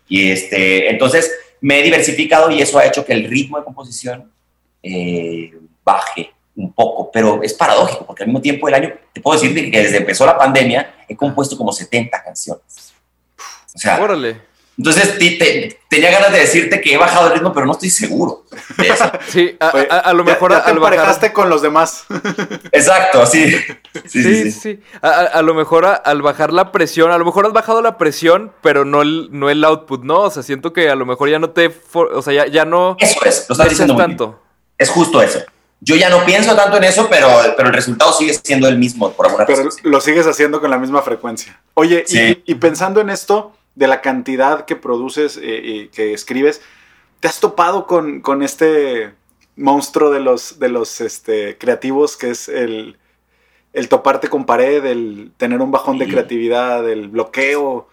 [0.08, 4.32] Y este, entonces me he diversificado y eso ha hecho que el ritmo de composición
[4.82, 9.40] eh, baje un poco, pero es paradójico, porque al mismo tiempo del año, te puedo
[9.40, 12.94] decir que desde empezó la pandemia, he compuesto como 70 canciones.
[13.74, 14.51] O sea, Órale.
[14.82, 15.20] Entonces
[15.90, 18.46] tenía ganas de decirte que he bajado el ritmo, pero no estoy seguro.
[19.28, 20.64] sí, a, lo mejor ya,
[21.20, 22.06] te al con los demás.
[22.72, 23.58] Exacto, sí.
[24.08, 24.80] Sí, sí, sí.
[25.04, 28.84] A, lo mejor al bajar la presión, a lo mejor has bajado la presión, pero
[28.84, 30.22] no el, no el output, ¿no?
[30.22, 31.72] O sea, siento que a lo mejor ya no te...
[31.94, 32.98] O sea, ya, ya no...
[33.00, 34.42] Eso es, lo estás diciendo tanto.
[34.80, 35.42] Es justo eso.
[35.80, 39.12] Yo ya no pienso tanto en eso, pero, pero el resultado sigue siendo el mismo
[39.12, 41.60] por alguna Pero lo sigues haciendo con la misma frecuencia.
[41.76, 42.04] Oye,
[42.46, 46.62] y, pensando en esto, de la cantidad que produces eh, y que escribes,
[47.20, 49.12] ¿te has topado con, con este
[49.56, 53.00] monstruo de los, de los este, creativos que es el,
[53.74, 57.90] el, toparte con pared, el tener un bajón de creatividad, el bloqueo?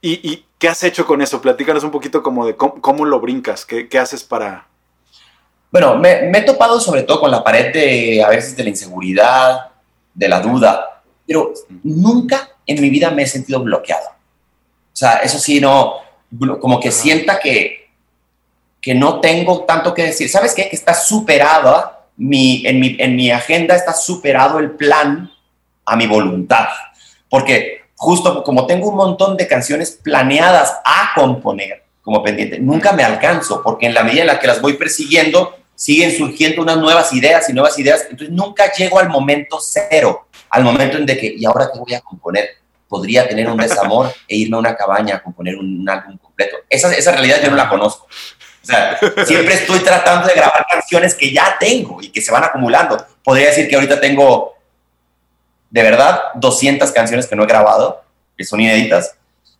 [0.00, 1.42] ¿Y, ¿Y, qué has hecho con eso?
[1.42, 4.66] Platícanos un poquito como de cómo, lo brincas, qué, qué haces para,
[5.70, 9.72] bueno, me, he topado sobre todo con la pared de a veces de la inseguridad,
[10.14, 14.07] de la duda, pero nunca en mi vida me he sentido bloqueado.
[14.98, 15.94] O sea, eso sí, no,
[16.60, 17.88] como que sienta que,
[18.80, 20.28] que no tengo tanto que decir.
[20.28, 20.68] ¿Sabes qué?
[20.68, 25.30] Que está superado, mi, en, mi, en mi agenda está superado el plan
[25.84, 26.66] a mi voluntad.
[27.30, 32.58] Porque justo como tengo un montón de canciones planeadas a componer, como pendiente.
[32.58, 36.60] Nunca me alcanzo, porque en la medida en la que las voy persiguiendo, siguen surgiendo
[36.60, 38.00] unas nuevas ideas y nuevas ideas.
[38.10, 41.94] Entonces nunca llego al momento cero, al momento en de que, ¿y ahora qué voy
[41.94, 42.48] a componer?
[42.88, 46.56] Podría tener un desamor e irme a una cabaña a componer un, álbum completo.
[46.68, 48.06] Esa, esa realidad yo no la conozco.
[48.62, 52.44] O sea, siempre estoy tratando de grabar canciones que ya tengo y que se van
[52.44, 53.06] acumulando.
[53.22, 54.54] Podría decir que ahorita tengo,
[55.70, 58.02] de verdad, 200 canciones que no he grabado,
[58.36, 59.18] que son inéditas,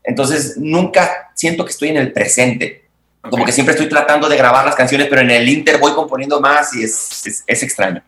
[0.08, 2.86] entonces, nunca siento que estoy en el presente.
[3.20, 6.40] Como que siempre estoy tratando de grabar las canciones, pero en el Inter voy componiendo
[6.40, 8.02] más y es, es, extraño.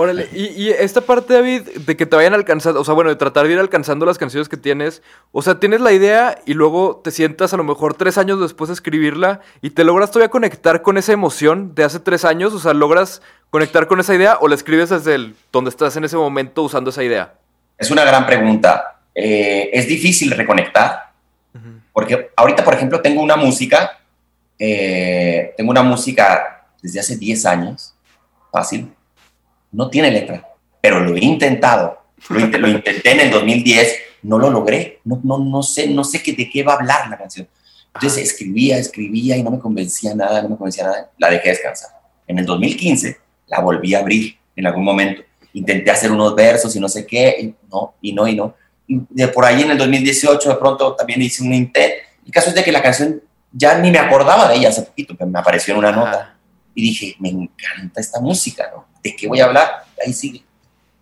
[0.00, 3.48] Órale, y, esta parte, David, de que te vayan alcanzando, o sea, bueno, de tratar
[3.48, 7.10] de ir alcanzando las canciones que tienes, o sea, tienes la idea y luego te
[7.10, 10.98] sientas a lo mejor tres años después de escribirla y te logras todavía conectar con
[10.98, 14.54] esa emoción de hace tres años, o sea, logras conectar con esa idea o la
[14.54, 17.34] escribes desde el, donde estás en ese momento usando esa idea.
[17.76, 19.00] Es una gran pregunta.
[19.12, 21.10] Eh, es difícil reconectar,
[21.92, 23.98] porque ahorita, por ejemplo, tengo una música,
[24.60, 27.96] eh, tengo una música desde hace 10 años,
[28.52, 28.92] fácil,
[29.72, 30.48] no tiene letra,
[30.80, 35.62] pero lo he intentado, lo, intenté en el 2010, no lo logré, no, no, no
[35.62, 37.48] sé, no sé qué, de qué va a hablar la canción.
[37.94, 41.90] Entonces escribía, escribía y no me convencía nada, no me convencía nada, la dejé descansar.
[42.26, 45.22] En el 2015 la volví a abrir en algún momento.
[45.52, 48.54] Intenté hacer unos versos y no sé qué, y no, y no, y no
[48.88, 51.96] de por ahí en el 2018 de pronto también hice un intento.
[52.24, 55.16] El caso es de que la canción ya ni me acordaba de ella hace poquito,
[55.16, 56.37] que me apareció en una nota.
[56.78, 58.86] Y dije, me encanta esta música, ¿no?
[59.02, 59.84] ¿De qué voy a hablar?
[60.00, 60.44] Ahí sigue.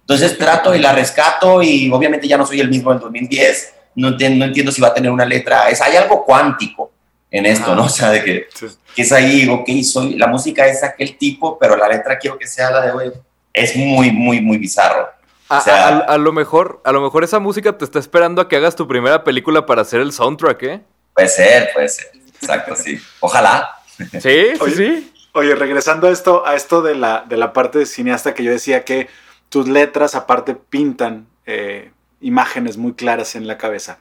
[0.00, 3.74] Entonces trato y la rescato y obviamente ya no soy el mismo del 2010.
[3.96, 5.68] No, entiendo, no entiendo si va a tener una letra.
[5.68, 6.92] Es, hay algo cuántico
[7.30, 7.84] en esto, ¿no?
[7.84, 8.48] O sea, de que,
[8.94, 12.46] que, es ahí, ok, soy, la música es aquel tipo, pero la letra quiero que
[12.46, 13.12] sea la de hoy.
[13.52, 15.10] Es muy, muy, muy bizarro.
[15.50, 18.88] A, lo mejor, a lo mejor esa música te está esperando a que hagas tu
[18.88, 20.80] primera película para hacer el soundtrack, ¿eh?
[21.12, 22.06] Puede ser, puede ser.
[22.40, 22.98] Exacto, sí.
[23.20, 23.74] Ojalá.
[24.22, 25.12] Sí, sí.
[25.36, 28.50] Oye, regresando a esto, a esto de la, de la parte de cineasta que yo
[28.50, 29.08] decía que
[29.50, 33.98] tus letras aparte pintan eh, imágenes muy claras en la cabeza.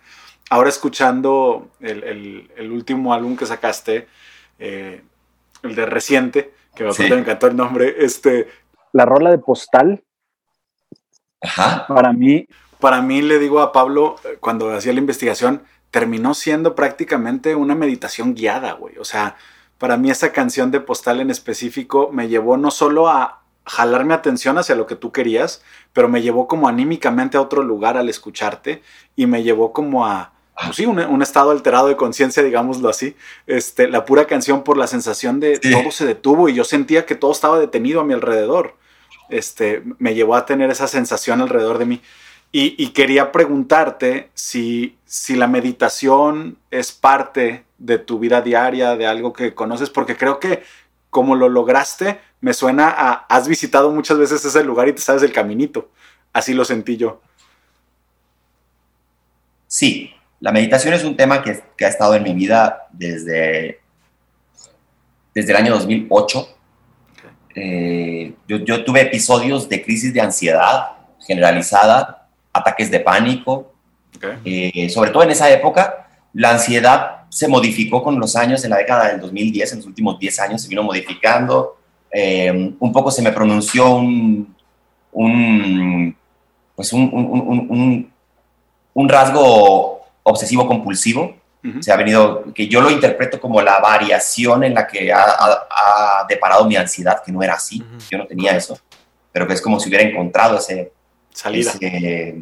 [0.49, 4.07] Ahora escuchando el, último álbum que sacaste,
[4.59, 5.03] eh,
[5.61, 8.47] el de reciente, que me encantó el nombre, este,
[8.93, 10.05] la rola de postal,
[11.89, 12.47] para mí,
[12.79, 17.75] para mí le digo a Pablo, eh, cuando hacía la investigación, terminó siendo prácticamente una
[17.75, 18.97] meditación guiada, güey.
[18.99, 19.35] O sea,
[19.77, 24.13] para mí esa canción de Postal en específico me llevó no solo a jalar mi
[24.13, 28.09] atención hacia lo que tú querías, pero me llevó como anímicamente a otro lugar al
[28.09, 28.81] escucharte
[29.15, 30.33] y me llevó como a,
[30.63, 33.15] pues sí, un, estado alterado de conciencia, digámoslo así.
[33.47, 37.15] Este, la pura canción por la sensación de todo se detuvo y yo sentía que
[37.15, 38.75] todo estaba detenido a mi alrededor
[39.29, 42.01] este, me llevó a tener esa sensación alrededor de mí.
[42.57, 49.33] Y, quería preguntarte si, si la meditación es parte de tu vida diaria, de algo
[49.33, 50.63] que conoces, porque creo que
[51.09, 55.23] como lo lograste, me suena a, has visitado muchas veces ese lugar y te sabes
[55.23, 55.89] el caminito.
[56.31, 57.21] Así lo sentí yo.
[59.67, 63.81] Sí, la meditación es un tema que, que ha estado en mi vida desde
[65.33, 66.57] desde el año 2008.
[67.55, 72.24] Eh, yo, yo, tuve episodios de crisis de ansiedad generalizada,
[72.55, 73.71] ataques de pánico.
[74.43, 78.77] Eh, sobre todo en esa época, la ansiedad se modificó con los años, en la
[78.77, 81.77] década del 2010, en los últimos 10 años se vino modificando.
[82.11, 84.55] Eh, un poco se me pronunció un,
[85.11, 86.15] un
[86.75, 88.11] pues un, un,
[88.93, 91.35] un, rasgo obsesivo compulsivo.
[91.79, 96.65] Se ha venido, que yo lo interpreto como la variación en la que ha, deparado
[96.65, 98.77] mi ansiedad, que no era así, yo no tenía eso,
[99.31, 100.91] pero que es como si hubiera encontrado ese,
[101.35, 101.71] Salida.
[101.71, 102.35] ese,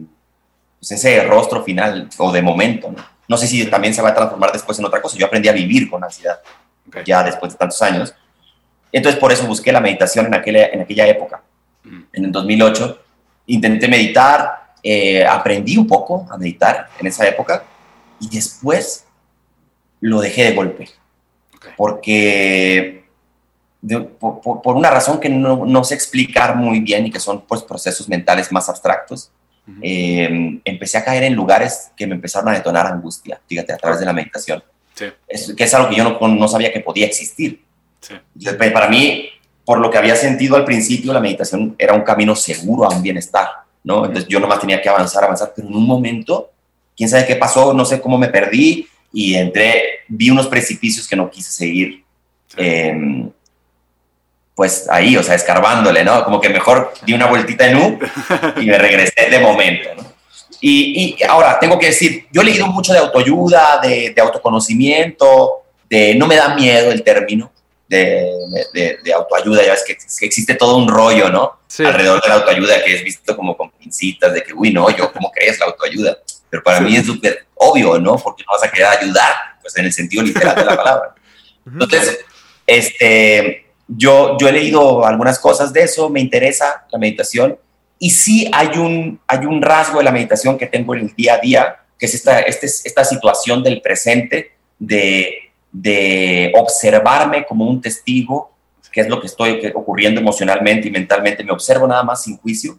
[0.79, 2.91] pues ese rostro final o de momento.
[2.91, 3.03] ¿no?
[3.27, 5.17] no sé si también se va a transformar después en otra cosa.
[5.17, 6.39] Yo aprendí a vivir con ansiedad
[7.05, 8.13] ya después de tantos años.
[8.91, 11.41] Entonces por eso busqué la meditación en aquella, en aquella época,
[11.83, 12.99] en el 2008.
[13.47, 17.63] Intenté meditar, eh, aprendí un poco a meditar en esa época
[18.19, 19.05] y después
[19.99, 20.89] lo dejé de golpe.
[21.75, 23.02] Porque
[24.19, 28.07] por, una razón que no, no, sé explicar muy bien y que son pues, procesos
[28.07, 29.31] mentales más abstractos,
[29.81, 33.99] eh, empecé a caer en lugares que me empezaron a detonar angustia, fíjate, a través
[33.99, 34.63] de la meditación.
[35.27, 37.61] Es, que es algo que yo no, no sabía que podía existir.
[38.57, 39.29] Para mí,
[39.65, 43.01] por lo que había sentido al principio, la meditación era un camino seguro a un
[43.01, 43.47] bienestar,
[43.83, 44.05] ¿no?
[44.05, 46.51] Entonces yo nomás tenía que avanzar, avanzar, pero en un momento,
[46.95, 51.15] quién sabe qué pasó, no sé cómo me perdí y entré, vi unos precipicios que
[51.15, 52.03] no quise seguir.
[52.57, 53.31] Em,
[54.55, 56.23] pues ahí, o sea, escarbándole, ¿no?
[56.23, 57.99] Como que mejor di una vueltita en U
[58.57, 60.13] y me regresé de momento, ¿no?
[60.61, 65.63] Y, y, ahora, tengo que decir, yo he leído mucho de autoayuda, de, de autoconocimiento,
[65.89, 67.51] de no me da miedo el término
[67.87, 71.59] de, de, autoayuda, ya ves que, existe todo un rollo, ¿no?
[71.79, 75.11] Alrededor de la autoayuda que es visto como con pincitas, de que, uy, no, yo,
[75.11, 76.17] ¿cómo crees la autoayuda?
[76.49, 78.15] Pero para mí es súper obvio, ¿no?
[78.17, 81.15] Porque no vas a querer ayudar, pues en el sentido literal de la palabra.
[81.65, 82.19] Entonces,
[82.65, 83.62] este
[83.97, 87.57] yo, yo he leído algunas cosas de eso, me interesa la meditación
[87.99, 91.35] y sí hay un, hay un rasgo de la meditación que tengo en el día
[91.35, 97.81] a día, que es esta, este, esta situación del presente, de, de observarme como un
[97.81, 98.51] testigo,
[98.91, 102.77] qué es lo que estoy ocurriendo emocionalmente y mentalmente, me observo nada más sin juicio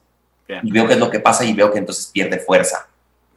[0.62, 2.86] y veo qué es lo que pasa y veo que entonces pierde fuerza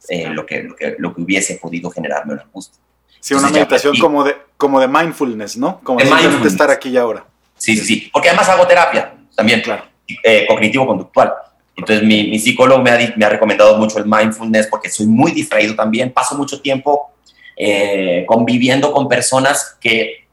[0.08, 2.80] eh, lo, que, lo, que, lo, que, hubiese podido generarme una angustia.
[3.20, 5.80] Sí, una meditación como de, como de mindfulness, ¿no?
[5.82, 7.26] Como de estar aquí y ahora.
[7.58, 8.10] Sí, sí, sí.
[8.12, 9.84] Porque además hago terapia también, claro.
[10.24, 11.32] Eh, cognitivo-conductual.
[11.76, 15.32] Entonces, mi, mi psicólogo me ha, me ha, recomendado mucho el mindfulness porque soy muy
[15.32, 16.10] distraído también.
[16.10, 17.12] Paso mucho tiempo
[17.56, 20.26] eh, conviviendo con personas que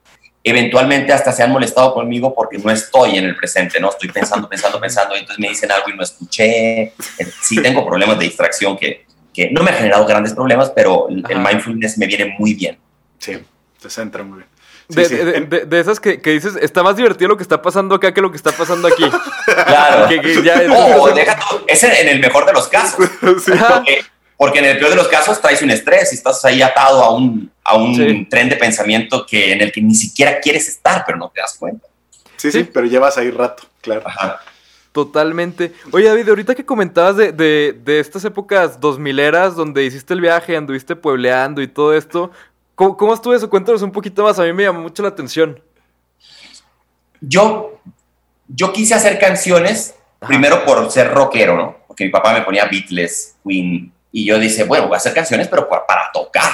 [0.44, 3.90] eventualmente hasta se han molestado conmigo porque no estoy en el presente, ¿no?
[3.90, 6.82] Estoy pensando, pensando, pensando, y entonces me dicen algo y no escuché.
[6.82, 6.94] Eh,
[7.42, 11.40] sí tengo problemas de distracción que, que no me ha generado grandes problemas, pero el
[11.40, 12.78] mindfulness me viene muy bien.
[13.20, 13.34] Sí,
[13.82, 14.55] te centra muy bien
[14.88, 18.38] de, esas que, dices, está más divertido lo que está pasando acá que lo que
[18.38, 19.04] está pasando aquí.
[19.46, 20.08] Claro.
[21.68, 23.10] es en el mejor de los casos.
[24.38, 27.16] Porque, en el peor de los casos traes un estrés y estás ahí atado a
[27.16, 31.18] un, a un tren de pensamiento que, en el que ni siquiera quieres estar, pero
[31.18, 31.88] no te das cuenta.
[32.36, 34.04] Sí, sí, pero llevas ahí rato, claro.
[34.92, 35.74] Totalmente.
[35.92, 40.22] Oye, David, ahorita que comentabas de, de, de estas épocas dos mileras donde hiciste el
[40.22, 42.32] viaje, anduviste puebleando y todo esto,
[42.76, 43.50] ¿Cómo, estuvo eso?
[43.50, 44.38] Cuéntanos un poquito más.
[44.38, 45.62] A mí me llamó mucho la atención.
[47.22, 47.80] Yo,
[48.48, 51.78] yo quise hacer canciones, primero por ser rockero, ¿no?
[51.88, 55.48] Porque mi papá me ponía Beatles, Queen, y yo dije, bueno, voy a hacer canciones,
[55.48, 56.52] pero para, tocar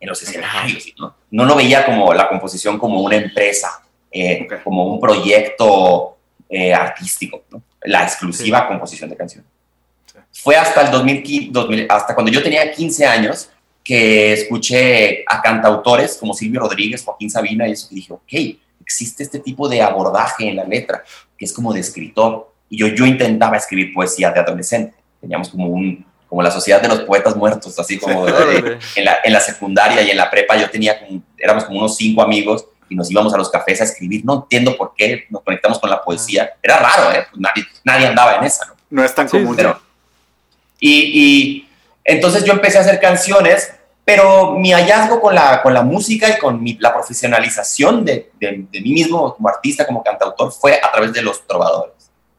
[0.00, 1.16] en los escenarios, ¿no?
[1.30, 6.16] No lo veía como la composición como una empresa, eh, como un proyecto
[6.48, 7.62] eh, artístico, ¿no?
[7.82, 9.50] La exclusiva composición de canciones.
[10.32, 13.50] Fue hasta el 2000, hasta cuando yo tenía 15 años
[13.84, 18.32] que escuché a cantautores como Silvio Rodríguez, Joaquín Sabina, y eso que dije, ok,
[18.80, 21.04] existe este tipo de abordaje en la letra,
[21.36, 22.50] que es como de escritor.
[22.70, 24.94] Y yo, yo intentaba escribir poesía de adolescente.
[25.20, 28.26] Teníamos como un como la sociedad de los poetas muertos, así como
[28.96, 31.96] en, la, en, la, secundaria y en la prepa yo tenía como, éramos como unos
[31.96, 34.24] cinco amigos y nos íbamos a los cafés a escribir.
[34.24, 36.54] No entiendo por qué nos conectamos con la poesía.
[36.60, 37.26] Era raro, ¿eh?
[37.30, 38.74] Pues nadie, nadie andaba en esa, ¿no?
[38.90, 39.56] No es tan común.
[40.80, 41.68] y, y
[42.04, 43.72] entonces yo empecé a hacer canciones,
[44.04, 48.92] pero mi hallazgo con la, con la música y con la profesionalización de, de, mí
[48.92, 51.94] mismo como artista, como cantautor, fue a través de los trovadores.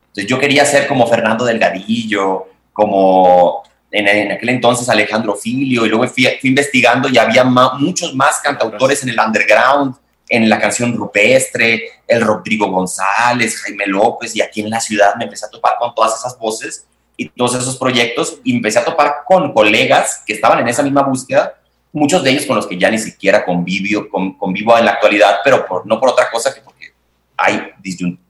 [0.08, 6.08] Entonces yo quería ser como Fernando Delgadillo, como en, aquel entonces Alejandro Filio, y luego
[6.08, 9.96] fui, investigando y había muchos más cantautores en el underground,
[10.30, 15.24] en la canción rupestre, el Rodrigo González, Jaime López, y aquí en la ciudad me
[15.24, 16.86] empecé a topar con todas esas voces
[17.18, 21.04] y todos esos proyectos y empecé a topar con colegas que estaban en esa misma
[21.04, 21.56] búsqueda,
[21.92, 25.38] muchos de ellos con los que ya ni siquiera convivio, con, convivo en la actualidad,
[25.44, 26.94] pero por, no por otra cosa que porque
[27.38, 27.72] hay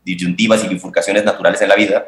[0.04, 2.06] disyuntivas y bifurcaciones naturales en la vida,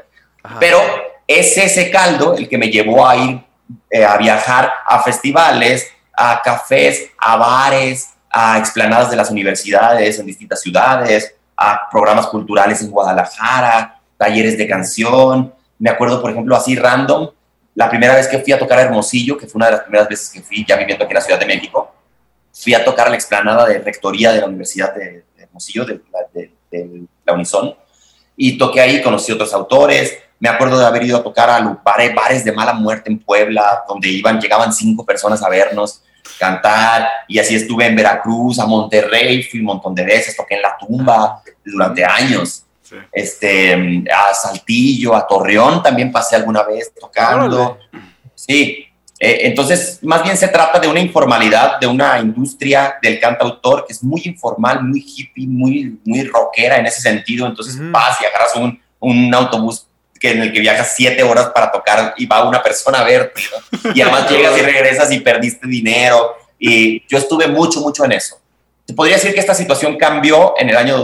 [0.59, 0.79] pero
[1.27, 3.41] es ese caldo el que me llevó a ir
[3.89, 10.25] eh, a viajar a festivales, a cafés, a bares, a explanadas de las universidades en
[10.25, 15.53] distintas ciudades, a programas culturales en Guadalajara, talleres de canción.
[15.79, 17.29] Me acuerdo, por ejemplo, así random,
[17.75, 20.09] la primera vez que fui a tocar a Hermosillo, que fue una de las primeras
[20.09, 21.93] veces que fui ya viviendo aquí en la Ciudad de México,
[22.51, 26.01] fui a tocar a la explanada de rectoría de la Universidad de, Hermosillo, de,
[27.25, 27.75] la Unison,
[28.35, 30.17] y toqué ahí, conocí otros autores.
[30.39, 33.83] Me acuerdo de haber ido a tocar a bares, bares de mala muerte en Puebla,
[33.87, 36.03] donde iban, llegaban cinco personas a vernos
[36.37, 40.61] cantar, y así estuve en Veracruz, a Monterrey, fui un montón de veces, toqué en
[40.61, 42.63] la tumba durante años.
[43.11, 47.77] Este, a Saltillo, a Torreón también pasé alguna vez tocando.
[48.35, 48.87] Sí,
[49.19, 53.93] eh, entonces, más bien se trata de una informalidad, de una industria del cantautor que
[53.93, 57.47] es muy informal, muy hippie, muy, muy rockera en ese sentido.
[57.47, 59.87] Entonces vas y agarras un, un, autobús
[60.19, 63.41] que en el que viajas siete horas para tocar y va una persona a verte.
[63.95, 66.35] Y además llegas y regresas y perdiste dinero.
[66.59, 68.39] Y yo estuve mucho, mucho en eso.
[68.85, 70.97] Te podría decir que esta situación cambió en el año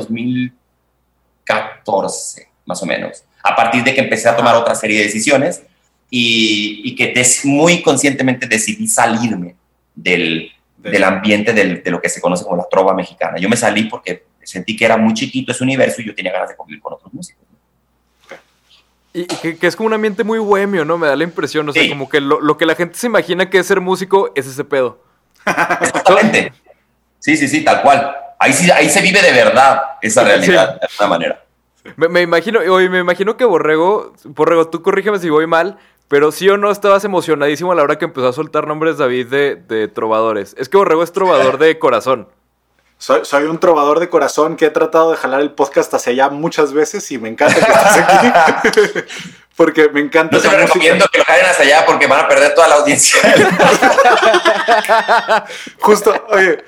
[1.48, 5.64] 2014, más o menos, a partir de que empecé a tomar otra serie de decisiones
[6.10, 7.14] y, que
[7.46, 9.56] muy conscientemente decidí salirme
[9.96, 13.38] del, del ambiente del, de lo que se conoce como la trova mexicana.
[13.38, 16.50] Yo me salí porque sentí que era muy chiquito ese universo y yo tenía ganas
[16.50, 17.44] de convivir con otros músicos.
[19.16, 20.98] Y que, es como un ambiente muy bohemio, ¿no?
[20.98, 23.48] Me da la impresión, o sea, como que lo, lo, que la gente se imagina
[23.48, 25.04] que es ser músico es ese pedo.
[25.46, 26.54] Exactamente.
[27.20, 28.14] Sí, sí, sí, tal cual.
[28.44, 31.46] Ahí, sí, ahí se vive de verdad esa realidad, de alguna manera.
[31.96, 35.78] Me, me, imagino, hoy me imagino que Borrego, Borrego, tú corrígeme si voy mal,
[36.10, 39.28] pero sí o no estabas emocionadísimo a la hora que empezó a soltar nombres David
[39.28, 40.56] de, trovadores.
[40.58, 42.28] Es que Borrego es trovador de corazón.
[42.98, 46.30] Soy, soy, un trovador de corazón que he tratado de jalar el podcast hacia allá
[46.30, 48.30] muchas veces y me encanta que estés aquí.
[49.56, 50.36] porque me encanta.
[50.36, 53.22] No te recomiendo que lo jalen hacia allá porque van a perder toda la audiencia.
[55.80, 56.62] justo, oye,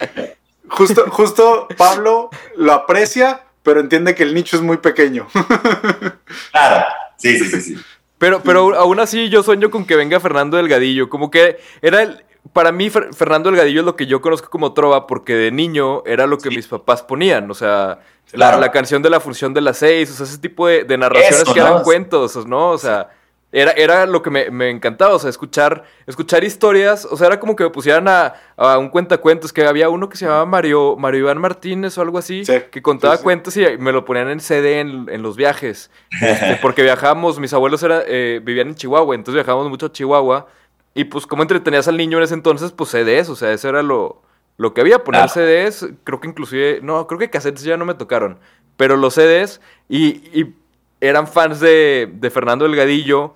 [0.69, 5.27] justo, justo Pablo lo aprecia, pero entiende que el nicho es muy pequeño.
[6.51, 6.85] claro,
[7.17, 7.77] sí, sí, sí, sí.
[8.17, 11.09] Pero, pero aún así yo sueño con que venga Fernando Delgadillo.
[11.09, 15.07] Como que era el, para mí Fernando Delgadillo es lo que yo conozco como trova
[15.07, 17.49] porque de niño era lo que mis papás ponían.
[17.51, 17.99] O sea,
[18.31, 21.59] la, canción de la función de las seis, o sea, ese tipo de, narraciones que
[21.59, 22.69] eran cuentos, ¿no?
[22.69, 23.09] O sea,
[23.55, 27.55] era, era lo que me, encantaba, o sea, escuchar, escuchar historias, o sea, era como
[27.55, 31.21] que me pusieran a, a un cuentacuentos, que había uno que se llamaba Mario, Mario
[31.21, 35.21] Iván Martínez o algo así, que contaba cuentos y me lo ponían en CD en,
[35.21, 35.89] los viajes,
[36.21, 40.47] este, porque viajábamos, mis abuelos era, eh, vivían en Chihuahua, entonces viajábamos mucho a Chihuahua,
[40.93, 43.81] y pues como entretenías al niño en ese entonces, pues CDs, o sea, eso era
[43.81, 44.21] lo,
[44.57, 47.93] lo que había, poner CDs, creo que inclusive, no, creo que cassettes ya no me
[47.93, 48.37] tocaron,
[48.75, 50.53] pero los CDs, y, y
[50.99, 53.35] eran fans de, de Fernando Delgadillo,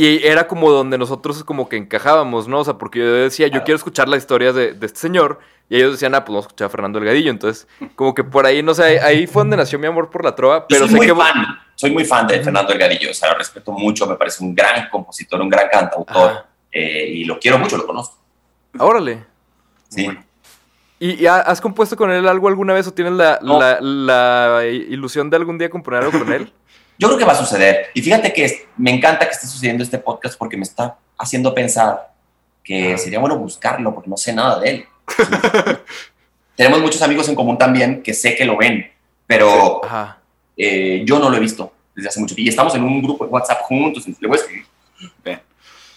[0.00, 2.60] y era como donde nosotros como que encajábamos, ¿no?
[2.60, 5.40] O sea, porque yo decía, yo quiero escuchar la historia de, este señor.
[5.68, 7.32] Y ellos decían, ah, pues vamos a escuchar a Fernando Elgadillo.
[7.32, 10.36] Entonces, como que por ahí, no sé, ahí fue donde nació mi amor por la
[10.36, 10.68] trova.
[10.68, 13.10] Pero soy muy fan, soy muy fan de Fernando Elgadillo.
[13.10, 16.44] O sea, lo respeto mucho, me parece un gran compositor, un gran cantautor.
[16.70, 18.18] Eh, y lo quiero mucho, lo conozco.
[18.78, 19.24] Órale.
[19.88, 20.08] Sí.
[21.00, 25.58] ¿Y, has compuesto con él algo alguna vez o tienes la, la ilusión de algún
[25.58, 26.52] día componer algo con él?
[26.98, 27.86] Yo creo que va a suceder.
[27.94, 32.12] Y fíjate que me encanta que esté sucediendo este podcast porque me está haciendo pensar
[32.64, 34.84] que sería bueno buscarlo porque no sé nada de él.
[36.56, 38.90] Tenemos muchos amigos en común también que sé que lo ven,
[39.28, 39.80] pero
[40.56, 42.48] eh, yo no lo he visto desde hace mucho tiempo.
[42.48, 44.66] Y estamos en un grupo de WhatsApp juntos, le voy a escribir.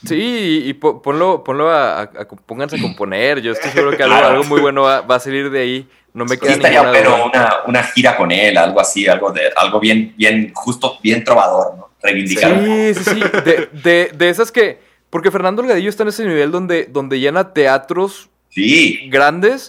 [0.04, 2.10] Sí, y, ponlo, ponlo a,
[2.45, 3.39] pónganse a componer.
[3.41, 5.89] Yo estoy seguro que algo, muy bueno va, va, a salir de ahí.
[6.14, 9.80] No me queda estaría pero una, una, gira con él, algo así, algo de algo
[9.80, 11.89] bien, bien, justo, bien trovador, ¿no?
[12.01, 12.59] Reivindicar.
[12.59, 13.20] Sí, sí, sí.
[13.45, 14.80] De, de, de, esas que.
[15.09, 19.68] Porque Fernando Elgadillo está en ese nivel donde, donde llena teatros sí, grandes.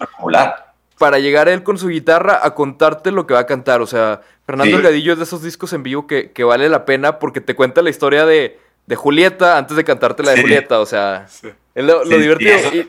[0.99, 3.81] Para llegar él con su guitarra a contarte lo que va a cantar.
[3.81, 7.19] O sea, Fernando Elgadillo es de esos discos en vivo que, que, vale la pena
[7.19, 10.81] porque te cuenta la historia de, de Julieta antes de cantarte la de Julieta.
[10.81, 11.27] O sea,
[11.75, 12.57] es lo, lo divertido.
[12.73, 12.89] Y,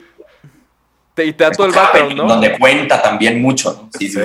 [1.17, 2.27] y te da todo el background, ¿no?
[2.27, 3.89] Donde cuenta también mucho, ¿no?
[3.97, 4.19] Sí, sí.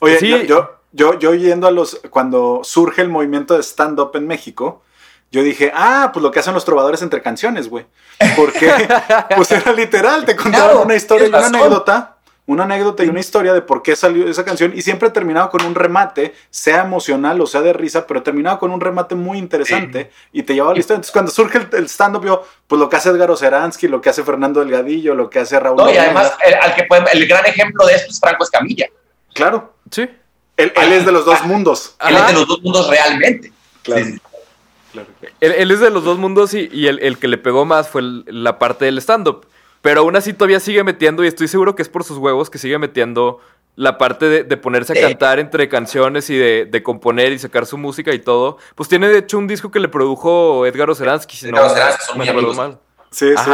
[0.00, 2.00] Oye, Yo, yo, yo yendo a los.
[2.10, 4.82] Cuando surge el movimiento de stand-up en México,
[5.30, 7.86] yo dije, ah, pues lo que hacen los trovadores entre canciones, güey.
[8.36, 8.70] Porque,
[9.36, 12.15] pues era literal, te contaron una historia y una anécdota
[12.46, 15.64] una anécdota y una historia de por qué salió esa canción y siempre terminaba con
[15.64, 20.10] un remate, sea emocional o sea de risa, pero terminaba con un remate muy interesante
[20.32, 20.96] y te llevaba la historia.
[20.96, 24.22] Entonces cuando surge el, stand-up, yo, pues lo que hace Edgar Oceransky, lo que hace
[24.22, 25.76] Fernando Delgadillo, lo que hace Raúl.
[25.76, 28.86] No, y además el, al que el gran ejemplo de esto es Franco Escamilla.
[29.34, 29.74] Claro.
[29.90, 30.08] Sí.
[30.56, 31.96] Él, él es de los dos mundos.
[32.08, 33.52] Él es de los dos mundos realmente.
[33.82, 34.04] Claro.
[34.04, 34.20] Sí, sí.
[34.92, 35.08] Claro.
[35.40, 37.88] Él, él es de los dos mundos y, y el, el que le pegó más
[37.88, 39.46] fue la parte del stand-up.
[39.86, 42.58] Pero aún así todavía sigue metiendo, y estoy seguro que es por sus huevos que
[42.58, 43.38] sigue metiendo
[43.76, 45.02] la parte de, de ponerse a Sí.
[45.02, 48.58] cantar entre canciones y de, de componer y sacar su música y todo.
[48.74, 51.36] Pues tiene de hecho un disco que le produjo Edgar Oceransky.
[51.36, 52.56] si Edgar no Oceransky, son muy amigos.
[52.56, 52.78] mal.
[53.12, 53.52] Sí, sí, sí.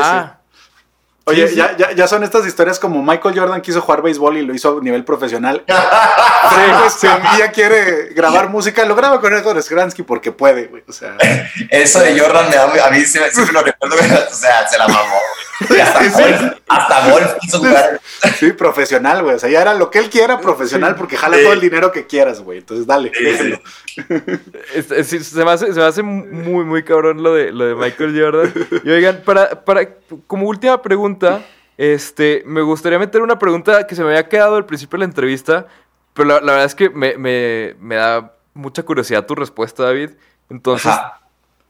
[1.25, 1.57] Oye, Sí, sí.
[1.59, 4.79] Ya, ya, ya son estas historias como Michael Jordan quiso jugar béisbol y lo hizo
[4.79, 5.63] a nivel profesional.
[5.69, 10.83] Frank Escamilla quiere grabar música, lo graba con Edgar Skransky porque puede, güey.
[10.89, 11.17] O sea,
[11.71, 13.95] Eso de Jordan me da a mí se me, siempre lo recuerdo,
[14.31, 14.99] o sea, se la mamó.
[15.11, 15.52] güey.
[15.83, 16.23] Hasta, Sí, sí.
[16.23, 18.01] golf, hasta golf quiso jugar.
[18.39, 19.37] sí, profesional, güey.
[19.37, 21.43] O sea, ya era lo que él quiera, profesional, porque jala Sí.
[21.45, 22.59] todo el dinero que quieras, güey.
[22.59, 27.53] Entonces, dale, Sí, sí, se, me hace, se me hace muy, muy cabrón lo de,
[27.53, 28.53] lo de Michael Jordan.
[28.85, 29.89] Y oigan, para, para,
[30.27, 31.43] como última pregunta,
[31.77, 35.05] este, me gustaría meter una pregunta que se me había quedado al principio de la
[35.07, 35.67] entrevista,
[36.15, 40.11] pero la, la verdad es que me, me- me da mucha curiosidad tu respuesta, David.
[40.51, 41.21] Entonces, Ajá.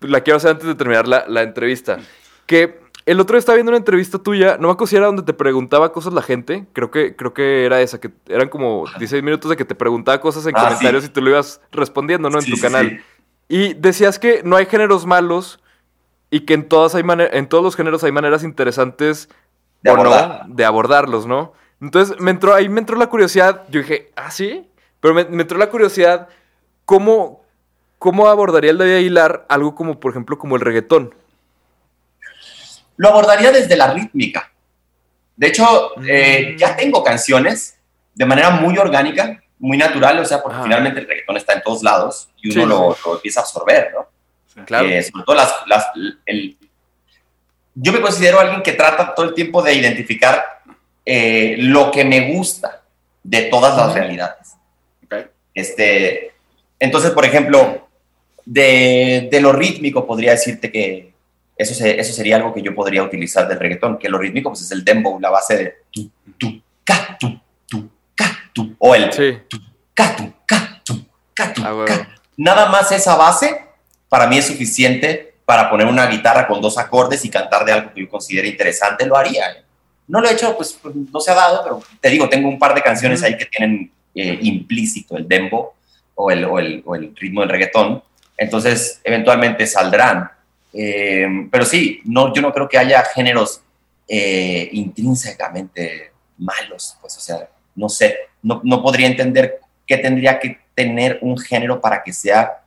[0.01, 1.99] la quiero hacer antes de terminar la, la entrevista.
[2.47, 5.23] Que el otro día estaba viendo una entrevista tuya, no me acuerdo si era donde
[5.23, 9.23] te preguntaba cosas la gente, creo que, creo que era esa, que eran como 16
[9.23, 11.11] minutos de que te preguntaba cosas en Ah, comentarios sí.
[11.11, 12.39] y tú lo ibas respondiendo, ¿no?
[12.39, 13.03] En Sí, tu canal.
[13.49, 15.61] Y decías que no hay géneros malos
[16.31, 19.29] y que en, todas hay en todos los géneros hay maneras interesantes
[19.83, 20.11] De o no
[20.47, 21.53] de abordarlos, ¿no?
[21.81, 23.65] Entonces, me entró, ahí me entró la curiosidad.
[23.69, 24.71] Yo dije, ¿ah, sí?
[25.01, 26.29] Pero me, me entró la curiosidad,
[26.85, 27.45] ¿cómo,
[27.99, 31.13] ¿cómo abordaría el David Aguilar algo como, por ejemplo, como el reggaetón?
[32.97, 34.51] Lo abordaría desde la rítmica.
[35.37, 36.05] De hecho, Mm.
[36.09, 37.79] eh, ya tengo canciones
[38.15, 40.65] de manera muy orgánica, muy natural, o sea, porque Ajá.
[40.65, 43.93] finalmente el reggaetón está en todos lados y uno Sí, lo, lo empieza a absorber,
[43.95, 44.65] ¿no?
[44.65, 44.87] Claro.
[44.89, 45.87] Eh, sobre todo las, las-
[46.27, 46.59] el-
[47.75, 50.45] yo me considero alguien que trata todo el tiempo de identificar
[51.07, 52.83] eh, lo que me gusta
[53.23, 54.55] de todas las realidades.
[55.05, 55.15] Ok.
[55.55, 56.33] Este,
[56.79, 57.89] entonces, por ejemplo,
[58.45, 61.12] de, de lo rítmico podría decirte que
[61.57, 64.63] eso, se- eso sería algo que yo podría utilizar del reggaetón, que lo rítmico pues,
[64.63, 69.13] es el dembow, la base de tu, tu, ca, tu, tu, ca, tu, o el
[69.13, 69.39] Sí.
[69.95, 71.87] ca, tu, ca, tu, ca, tu, Ah, huevo.
[71.87, 72.09] ca.
[72.37, 73.61] Nada más esa base
[74.09, 77.93] para mí es suficiente para poner una guitarra con dos acordes y cantar de algo
[77.93, 79.51] que yo considere interesante, lo haría.
[79.53, 79.65] ¿eh?
[80.09, 80.79] No lo he hecho, pues
[81.13, 83.27] no se ha dado, pero te digo, tengo un par de canciones Ujú.
[83.27, 85.75] ahí que tienen eh, implícito el dembo
[86.15, 88.03] o el, o, el, o el ritmo del reggaetón.
[88.37, 90.31] Entonces, eventualmente saldrán.
[90.73, 93.63] Eh, pero sí, no, yo no creo que haya géneros
[94.09, 96.97] eh, intrínsecamente malos.
[97.01, 101.81] Pues, o sea, no sé, no, no podría entender qué tendría que tener un género
[101.81, 102.63] para que sea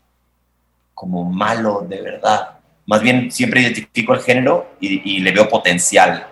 [0.94, 2.60] como malo de verdad.
[2.86, 6.28] Más bien, siempre identifico el género y, y le veo potencial.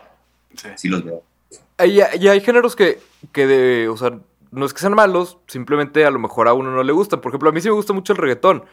[0.56, 0.68] Sí.
[0.76, 1.24] Sí los veo.
[1.84, 3.00] Y, y hay géneros que,
[3.32, 4.12] que de, o sea,
[4.52, 7.22] no es que sean malos, simplemente a lo mejor a uno no le gustan.
[7.22, 8.64] Por ejemplo, a mí sí me gusta mucho el reggaetón.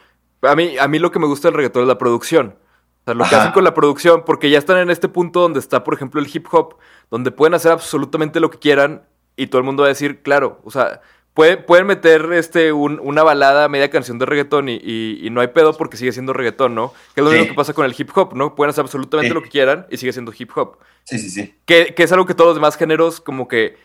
[0.43, 2.55] A mí, a mí lo que me gusta del reggaetón es la producción.
[3.01, 3.41] O sea, lo que Ajá.
[3.41, 6.27] hacen con la producción, porque ya están en este punto donde está, por ejemplo, el
[6.31, 6.75] hip hop,
[7.09, 9.03] donde pueden hacer absolutamente lo que quieran
[9.35, 11.01] y todo el mundo va a decir, claro, o sea,
[11.33, 15.41] puede- pueden meter este, un- una balada, media canción de reggaetón y, y- y no
[15.41, 16.93] hay pedo porque sigue siendo reggaetón, ¿no?
[17.15, 17.37] Que es lo Sí.
[17.37, 18.53] mismo que pasa con el hip hop, ¿no?
[18.53, 19.33] Pueden hacer absolutamente Sí.
[19.33, 20.77] lo que quieran y sigue siendo hip hop.
[21.05, 21.55] Sí, sí, sí.
[21.65, 23.77] Que, que es algo que todos los demás géneros como que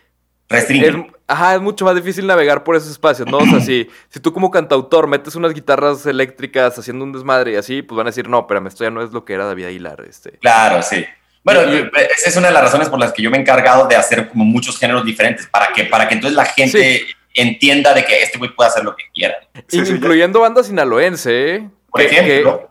[0.48, 1.06] Restringen.
[1.08, 3.38] es, ajá, es mucho más difícil navegar por esos espacios, ¿no?
[3.38, 7.56] O sea, si, si tú como cantautor metes unas guitarras eléctricas haciendo un desmadre y
[7.56, 9.64] así, pues van a decir, no, espérame, esto ya no es lo que era David
[9.66, 10.32] Aguilar, este.
[10.38, 11.04] Claro, sí.
[11.42, 13.40] Bueno, Y- eh, esa es una de las razones por las que yo me he
[13.40, 17.92] encargado de hacer como muchos géneros diferentes, para que, para que entonces la gente entienda
[17.92, 19.34] de que este güey puede hacer lo que quiera.
[19.68, 21.68] Sí, sí, incluyendo banda sinaloense, ¿eh?
[21.90, 22.66] Por Que- ejemplo, que,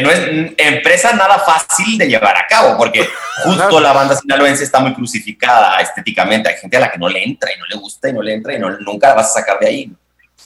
[0.00, 3.08] no es empresa nada fácil de llevar a cabo, porque
[3.44, 6.48] justo la banda sinaloense está muy crucificada estéticamente.
[6.48, 8.34] Hay gente a la que no le entra y no le gusta y no le
[8.34, 9.92] entra y no, nunca la vas a sacar de ahí.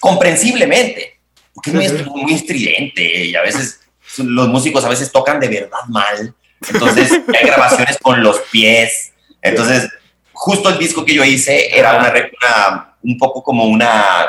[0.00, 1.18] Comprensiblemente,
[1.54, 3.80] porque es muy, muy estridente y a veces
[4.18, 6.34] los músicos a veces tocan de verdad mal.
[6.72, 9.12] Entonces hay grabaciones con los pies.
[9.42, 9.88] Entonces,
[10.32, 14.26] justo el disco que yo hice era una, una- un poco como una,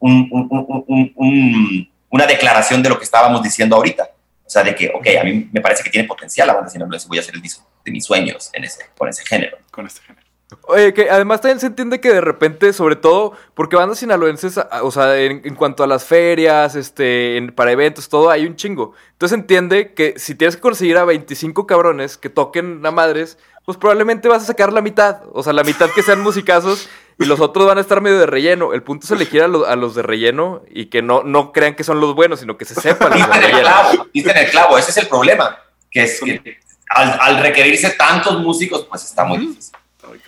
[0.00, 4.08] un- un- un- un- un- una declaración de lo que estábamos diciendo ahorita.
[4.48, 7.06] O sea, de que, ok, a mí me parece que tiene potencial la banda sinaloense,
[7.06, 9.58] voy a hacer el disco de mis sueños en ese, con ese género.
[9.70, 10.26] con este género.
[10.62, 14.90] Oye, que además también se entiende que de repente, sobre todo, porque bandas sinaloenses, o
[14.90, 18.94] sea, en, en cuanto a las ferias, este, en- para eventos, todo, hay un chingo.
[19.12, 23.36] Entonces se entiende que si tienes que conseguir a 25 cabrones que toquen a madres,
[23.66, 25.20] pues probablemente vas a sacar la mitad.
[25.34, 26.88] O sea, la mitad que sean musicazos
[27.18, 28.72] y los otros van a estar medio de relleno.
[28.72, 31.74] El punto es elegir a, lo- a los de relleno y que no, no crean
[31.74, 33.68] que son los buenos, sino que se sepan los de Diste en el relleno.
[33.68, 35.58] clavo, diste en el clavo, ese es el problema,
[35.90, 36.58] que es que
[36.90, 39.74] al, al requerirse tantos músicos, pues está muy difícil.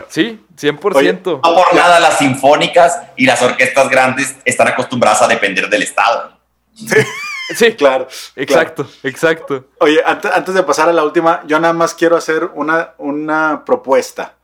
[0.09, 1.22] Sí, 100%.
[1.24, 6.38] no por nada las sinfónicas y las orquestas grandes están acostumbradas a depender del Estado.
[7.57, 8.07] Sí, claro.
[8.36, 9.64] Exacto, exacto.
[9.78, 14.34] Oye, antes, de pasar a la última, yo nada más quiero hacer una, una propuesta,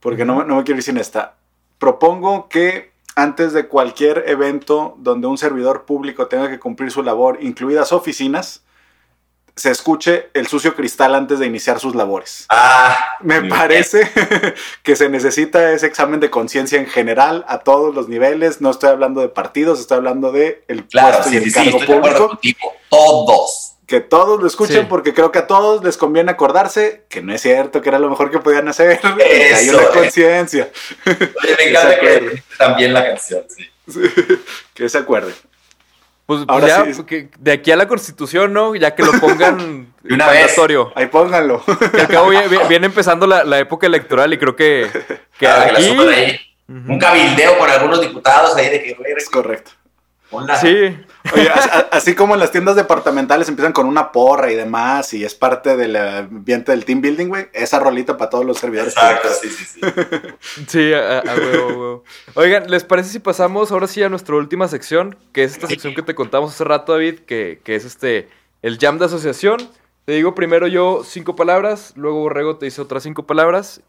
[0.00, 1.34] porque no, no me quiero ir sin esta.
[1.78, 7.38] Propongo que antes de cualquier evento donde un servidor público tenga que cumplir su labor,
[7.40, 8.62] incluidas oficinas,
[9.58, 12.46] se escuche el sucio cristal antes de iniciar sus labores.
[12.48, 14.08] Ah, me parece
[14.84, 18.60] que se necesita ese examen de conciencia en general a todos los niveles.
[18.60, 22.38] No estoy hablando de partidos, estoy hablando de el claro, puesto y el cargo público.
[22.88, 23.67] Todos.
[23.88, 27.40] Que todos lo escuchen porque creo que a todos les conviene acordarse que no es
[27.40, 29.00] cierto, que era lo mejor que podían hacer.
[29.56, 30.70] Hay una conciencia.
[31.06, 33.66] me encanta que también la canción, sí.
[34.74, 35.34] Que se acuerden.
[36.26, 36.84] Pues, pues ya,
[37.38, 38.74] de aquí a la constitución, ¿no?
[38.74, 40.54] Ya que lo pongan de una vez.
[40.94, 41.64] Ahí pónganlo.
[41.64, 42.28] Que al cabo
[42.68, 44.86] viene, empezando la, época electoral y creo que,
[45.38, 45.96] que aquí...
[46.68, 48.96] Un cabildeo con algunos diputados ahí de que...
[49.16, 49.70] Es correcto.
[50.60, 50.96] Sí.
[51.32, 51.50] Oye,
[51.90, 55.76] así como en las tiendas departamentales empiezan con una porra y demás, y es parte
[55.76, 58.94] del ambiente del team building, güey, esa rolita para todos los servidores.
[58.94, 59.80] Exacto, sí, sí, sí.
[60.68, 62.04] sí, a, huevo,
[62.34, 65.16] Oigan, ¿les parece si pasamos ahora sí a nuestra última sección?
[65.32, 68.28] Que es esta sección que te contamos hace rato, David, que, que es este,
[68.62, 69.58] el jam de asociación.
[70.04, 73.82] Te digo primero yo cinco palabras, luego Borrego te dice otras cinco palabras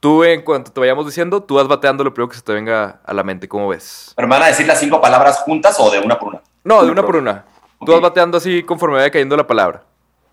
[0.00, 3.00] Tú, en cuanto te vayamos diciendo, tú vas bateando lo primero que se te venga
[3.04, 3.48] a la mente.
[3.48, 4.12] ¿Cómo ves?
[4.14, 6.42] ¿Pero me van a decir las cinco palabras juntas o de una por una?
[6.64, 7.44] No, de una por una.
[7.84, 9.82] Tú vas bateando así conforme vaya cayendo la palabra.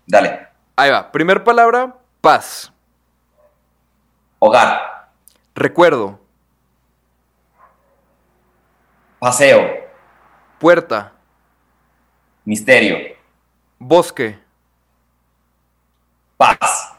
[0.06, 0.48] Dale.
[0.76, 1.10] Ahí va.
[1.10, 2.72] Primer palabra, paz.
[4.38, 5.08] Hogar.
[5.54, 6.18] Recuerdo.
[9.18, 9.60] Paseo.
[10.58, 11.12] Puerta.
[12.44, 12.98] Misterio.
[13.78, 14.38] Bosque.
[16.36, 16.92] Paz.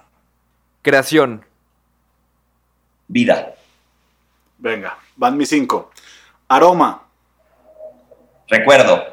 [0.81, 1.45] Creación.
[3.07, 3.55] Vida.
[4.57, 5.91] Venga, van mis cinco.
[6.47, 7.03] Aroma.
[8.47, 9.03] Recuerdo.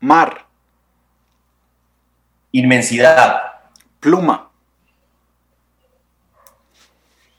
[0.00, 0.46] Mar.
[2.52, 3.60] Inmensidad.
[4.00, 4.50] Pluma.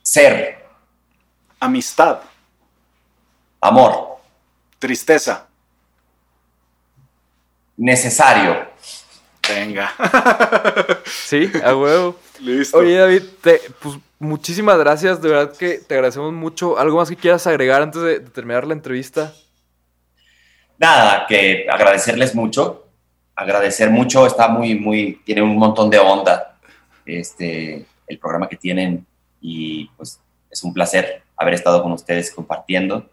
[0.01, 0.65] Ser.
[1.59, 2.21] Amistad.
[3.61, 4.17] Amor.
[4.79, 5.47] Tristeza.
[7.77, 8.72] Necesario.
[9.47, 9.91] Venga.
[11.05, 12.15] sí, a huevo.
[12.39, 12.77] Listo.
[12.77, 15.21] Oye, David, te, pues muchísimas gracias.
[15.21, 16.77] De verdad que te agradecemos mucho.
[16.77, 19.33] ¿Algo más que quieras agregar antes de, terminar la entrevista?
[20.77, 22.87] Nada, que agradecerles mucho.
[23.35, 24.25] Agradecer mucho.
[24.25, 25.21] Está muy, muy.
[25.25, 26.57] Tiene un montón de onda
[27.05, 29.05] este, el programa que tienen.
[29.41, 33.09] Y pues es un placer haber estado con ustedes compartiendo.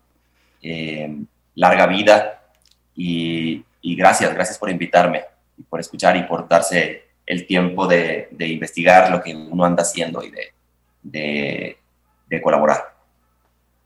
[0.63, 1.13] Eh,
[1.57, 2.41] larga vida.
[2.95, 5.25] Y, y gracias, gracias por invitarme
[5.61, 9.83] y por escuchar y por darse el tiempo de, de investigar lo que uno anda
[9.83, 11.77] haciendo y de,
[12.29, 12.95] de, colaborar.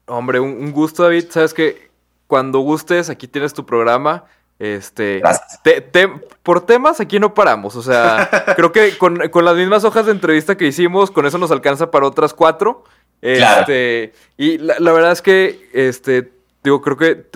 [0.07, 1.27] Hombre, un, gusto, David.
[1.31, 1.91] Sabes que
[2.27, 4.25] cuando gustes, aquí tienes tu programa.
[4.59, 5.20] Este,
[6.45, 10.57] por temas aquí no paramos, o sea, creo que con, las mismas hojas de entrevista
[10.57, 12.85] que hicimos, con eso nos alcanza para otras cuatro.
[13.20, 16.31] Este, Y la, verdad es que, este,
[16.62, 17.27] digo, creo que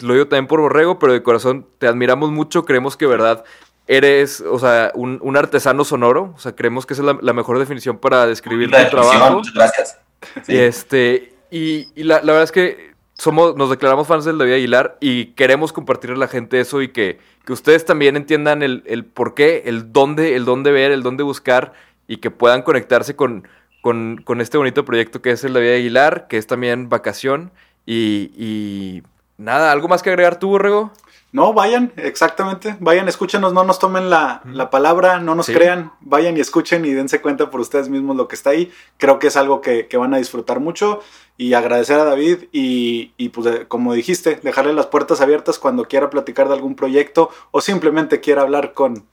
[0.00, 3.44] lo digo también por Borrego, pero de corazón te admiramos mucho, creemos que, verdad,
[3.88, 6.34] eres, o sea, un, artesano sonoro.
[6.36, 9.38] O sea, creemos que esa es la, mejor definición para describir tu trabajo.
[9.38, 9.98] Muchas gracias.
[10.46, 15.26] Y este, y, la, verdad es que somos, nos declaramos fans del David Aguilar y
[15.32, 17.18] queremos compartirle a la gente eso y que,
[17.48, 21.72] ustedes también entiendan el, por qué, el dónde, el dónde ver, el dónde buscar
[22.06, 23.48] y que puedan conectarse con,
[23.80, 27.50] con, este bonito proyecto que es el David Aguilar, que es también vacación.
[27.86, 29.02] Y, y
[29.38, 30.92] nada, ¿algo más que agregar tú, Borrego?
[31.30, 32.76] No, vayan, exactamente.
[32.80, 35.92] Vayan, escúchenos, no nos tomen la, palabra, no nos crean.
[36.00, 38.72] Vayan y escuchen y dense cuenta por ustedes mismos lo que está ahí.
[38.96, 41.00] Creo que es algo que, van a disfrutar mucho.
[41.36, 46.10] Y agradecer a David y, y, pues como dijiste, dejarle las puertas abiertas cuando quiera
[46.10, 49.04] platicar de algún proyecto o simplemente quiera hablar con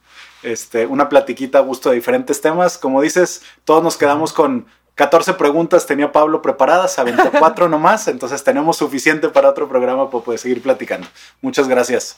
[0.42, 2.78] este, una platiquita a gusto de diferentes temas.
[2.78, 8.44] Como dices, todos nos quedamos con 14 preguntas tenía Pablo preparadas, a 24 nomás, entonces
[8.44, 11.08] tenemos suficiente para otro programa para poder seguir platicando.
[11.42, 12.18] Muchas gracias.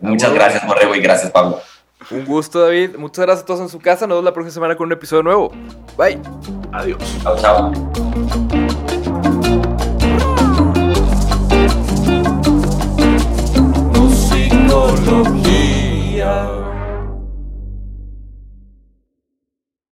[0.00, 1.60] Muchas gracias, Morrego, y gracias, Pablo.
[2.10, 2.96] Un gusto, David.
[2.96, 4.06] Muchas gracias a todos en su casa.
[4.06, 5.52] Nos vemos la próxima semana con un episodio nuevo.
[5.98, 6.18] Bye.
[6.72, 6.98] Adiós.
[7.22, 7.70] Chao, chao.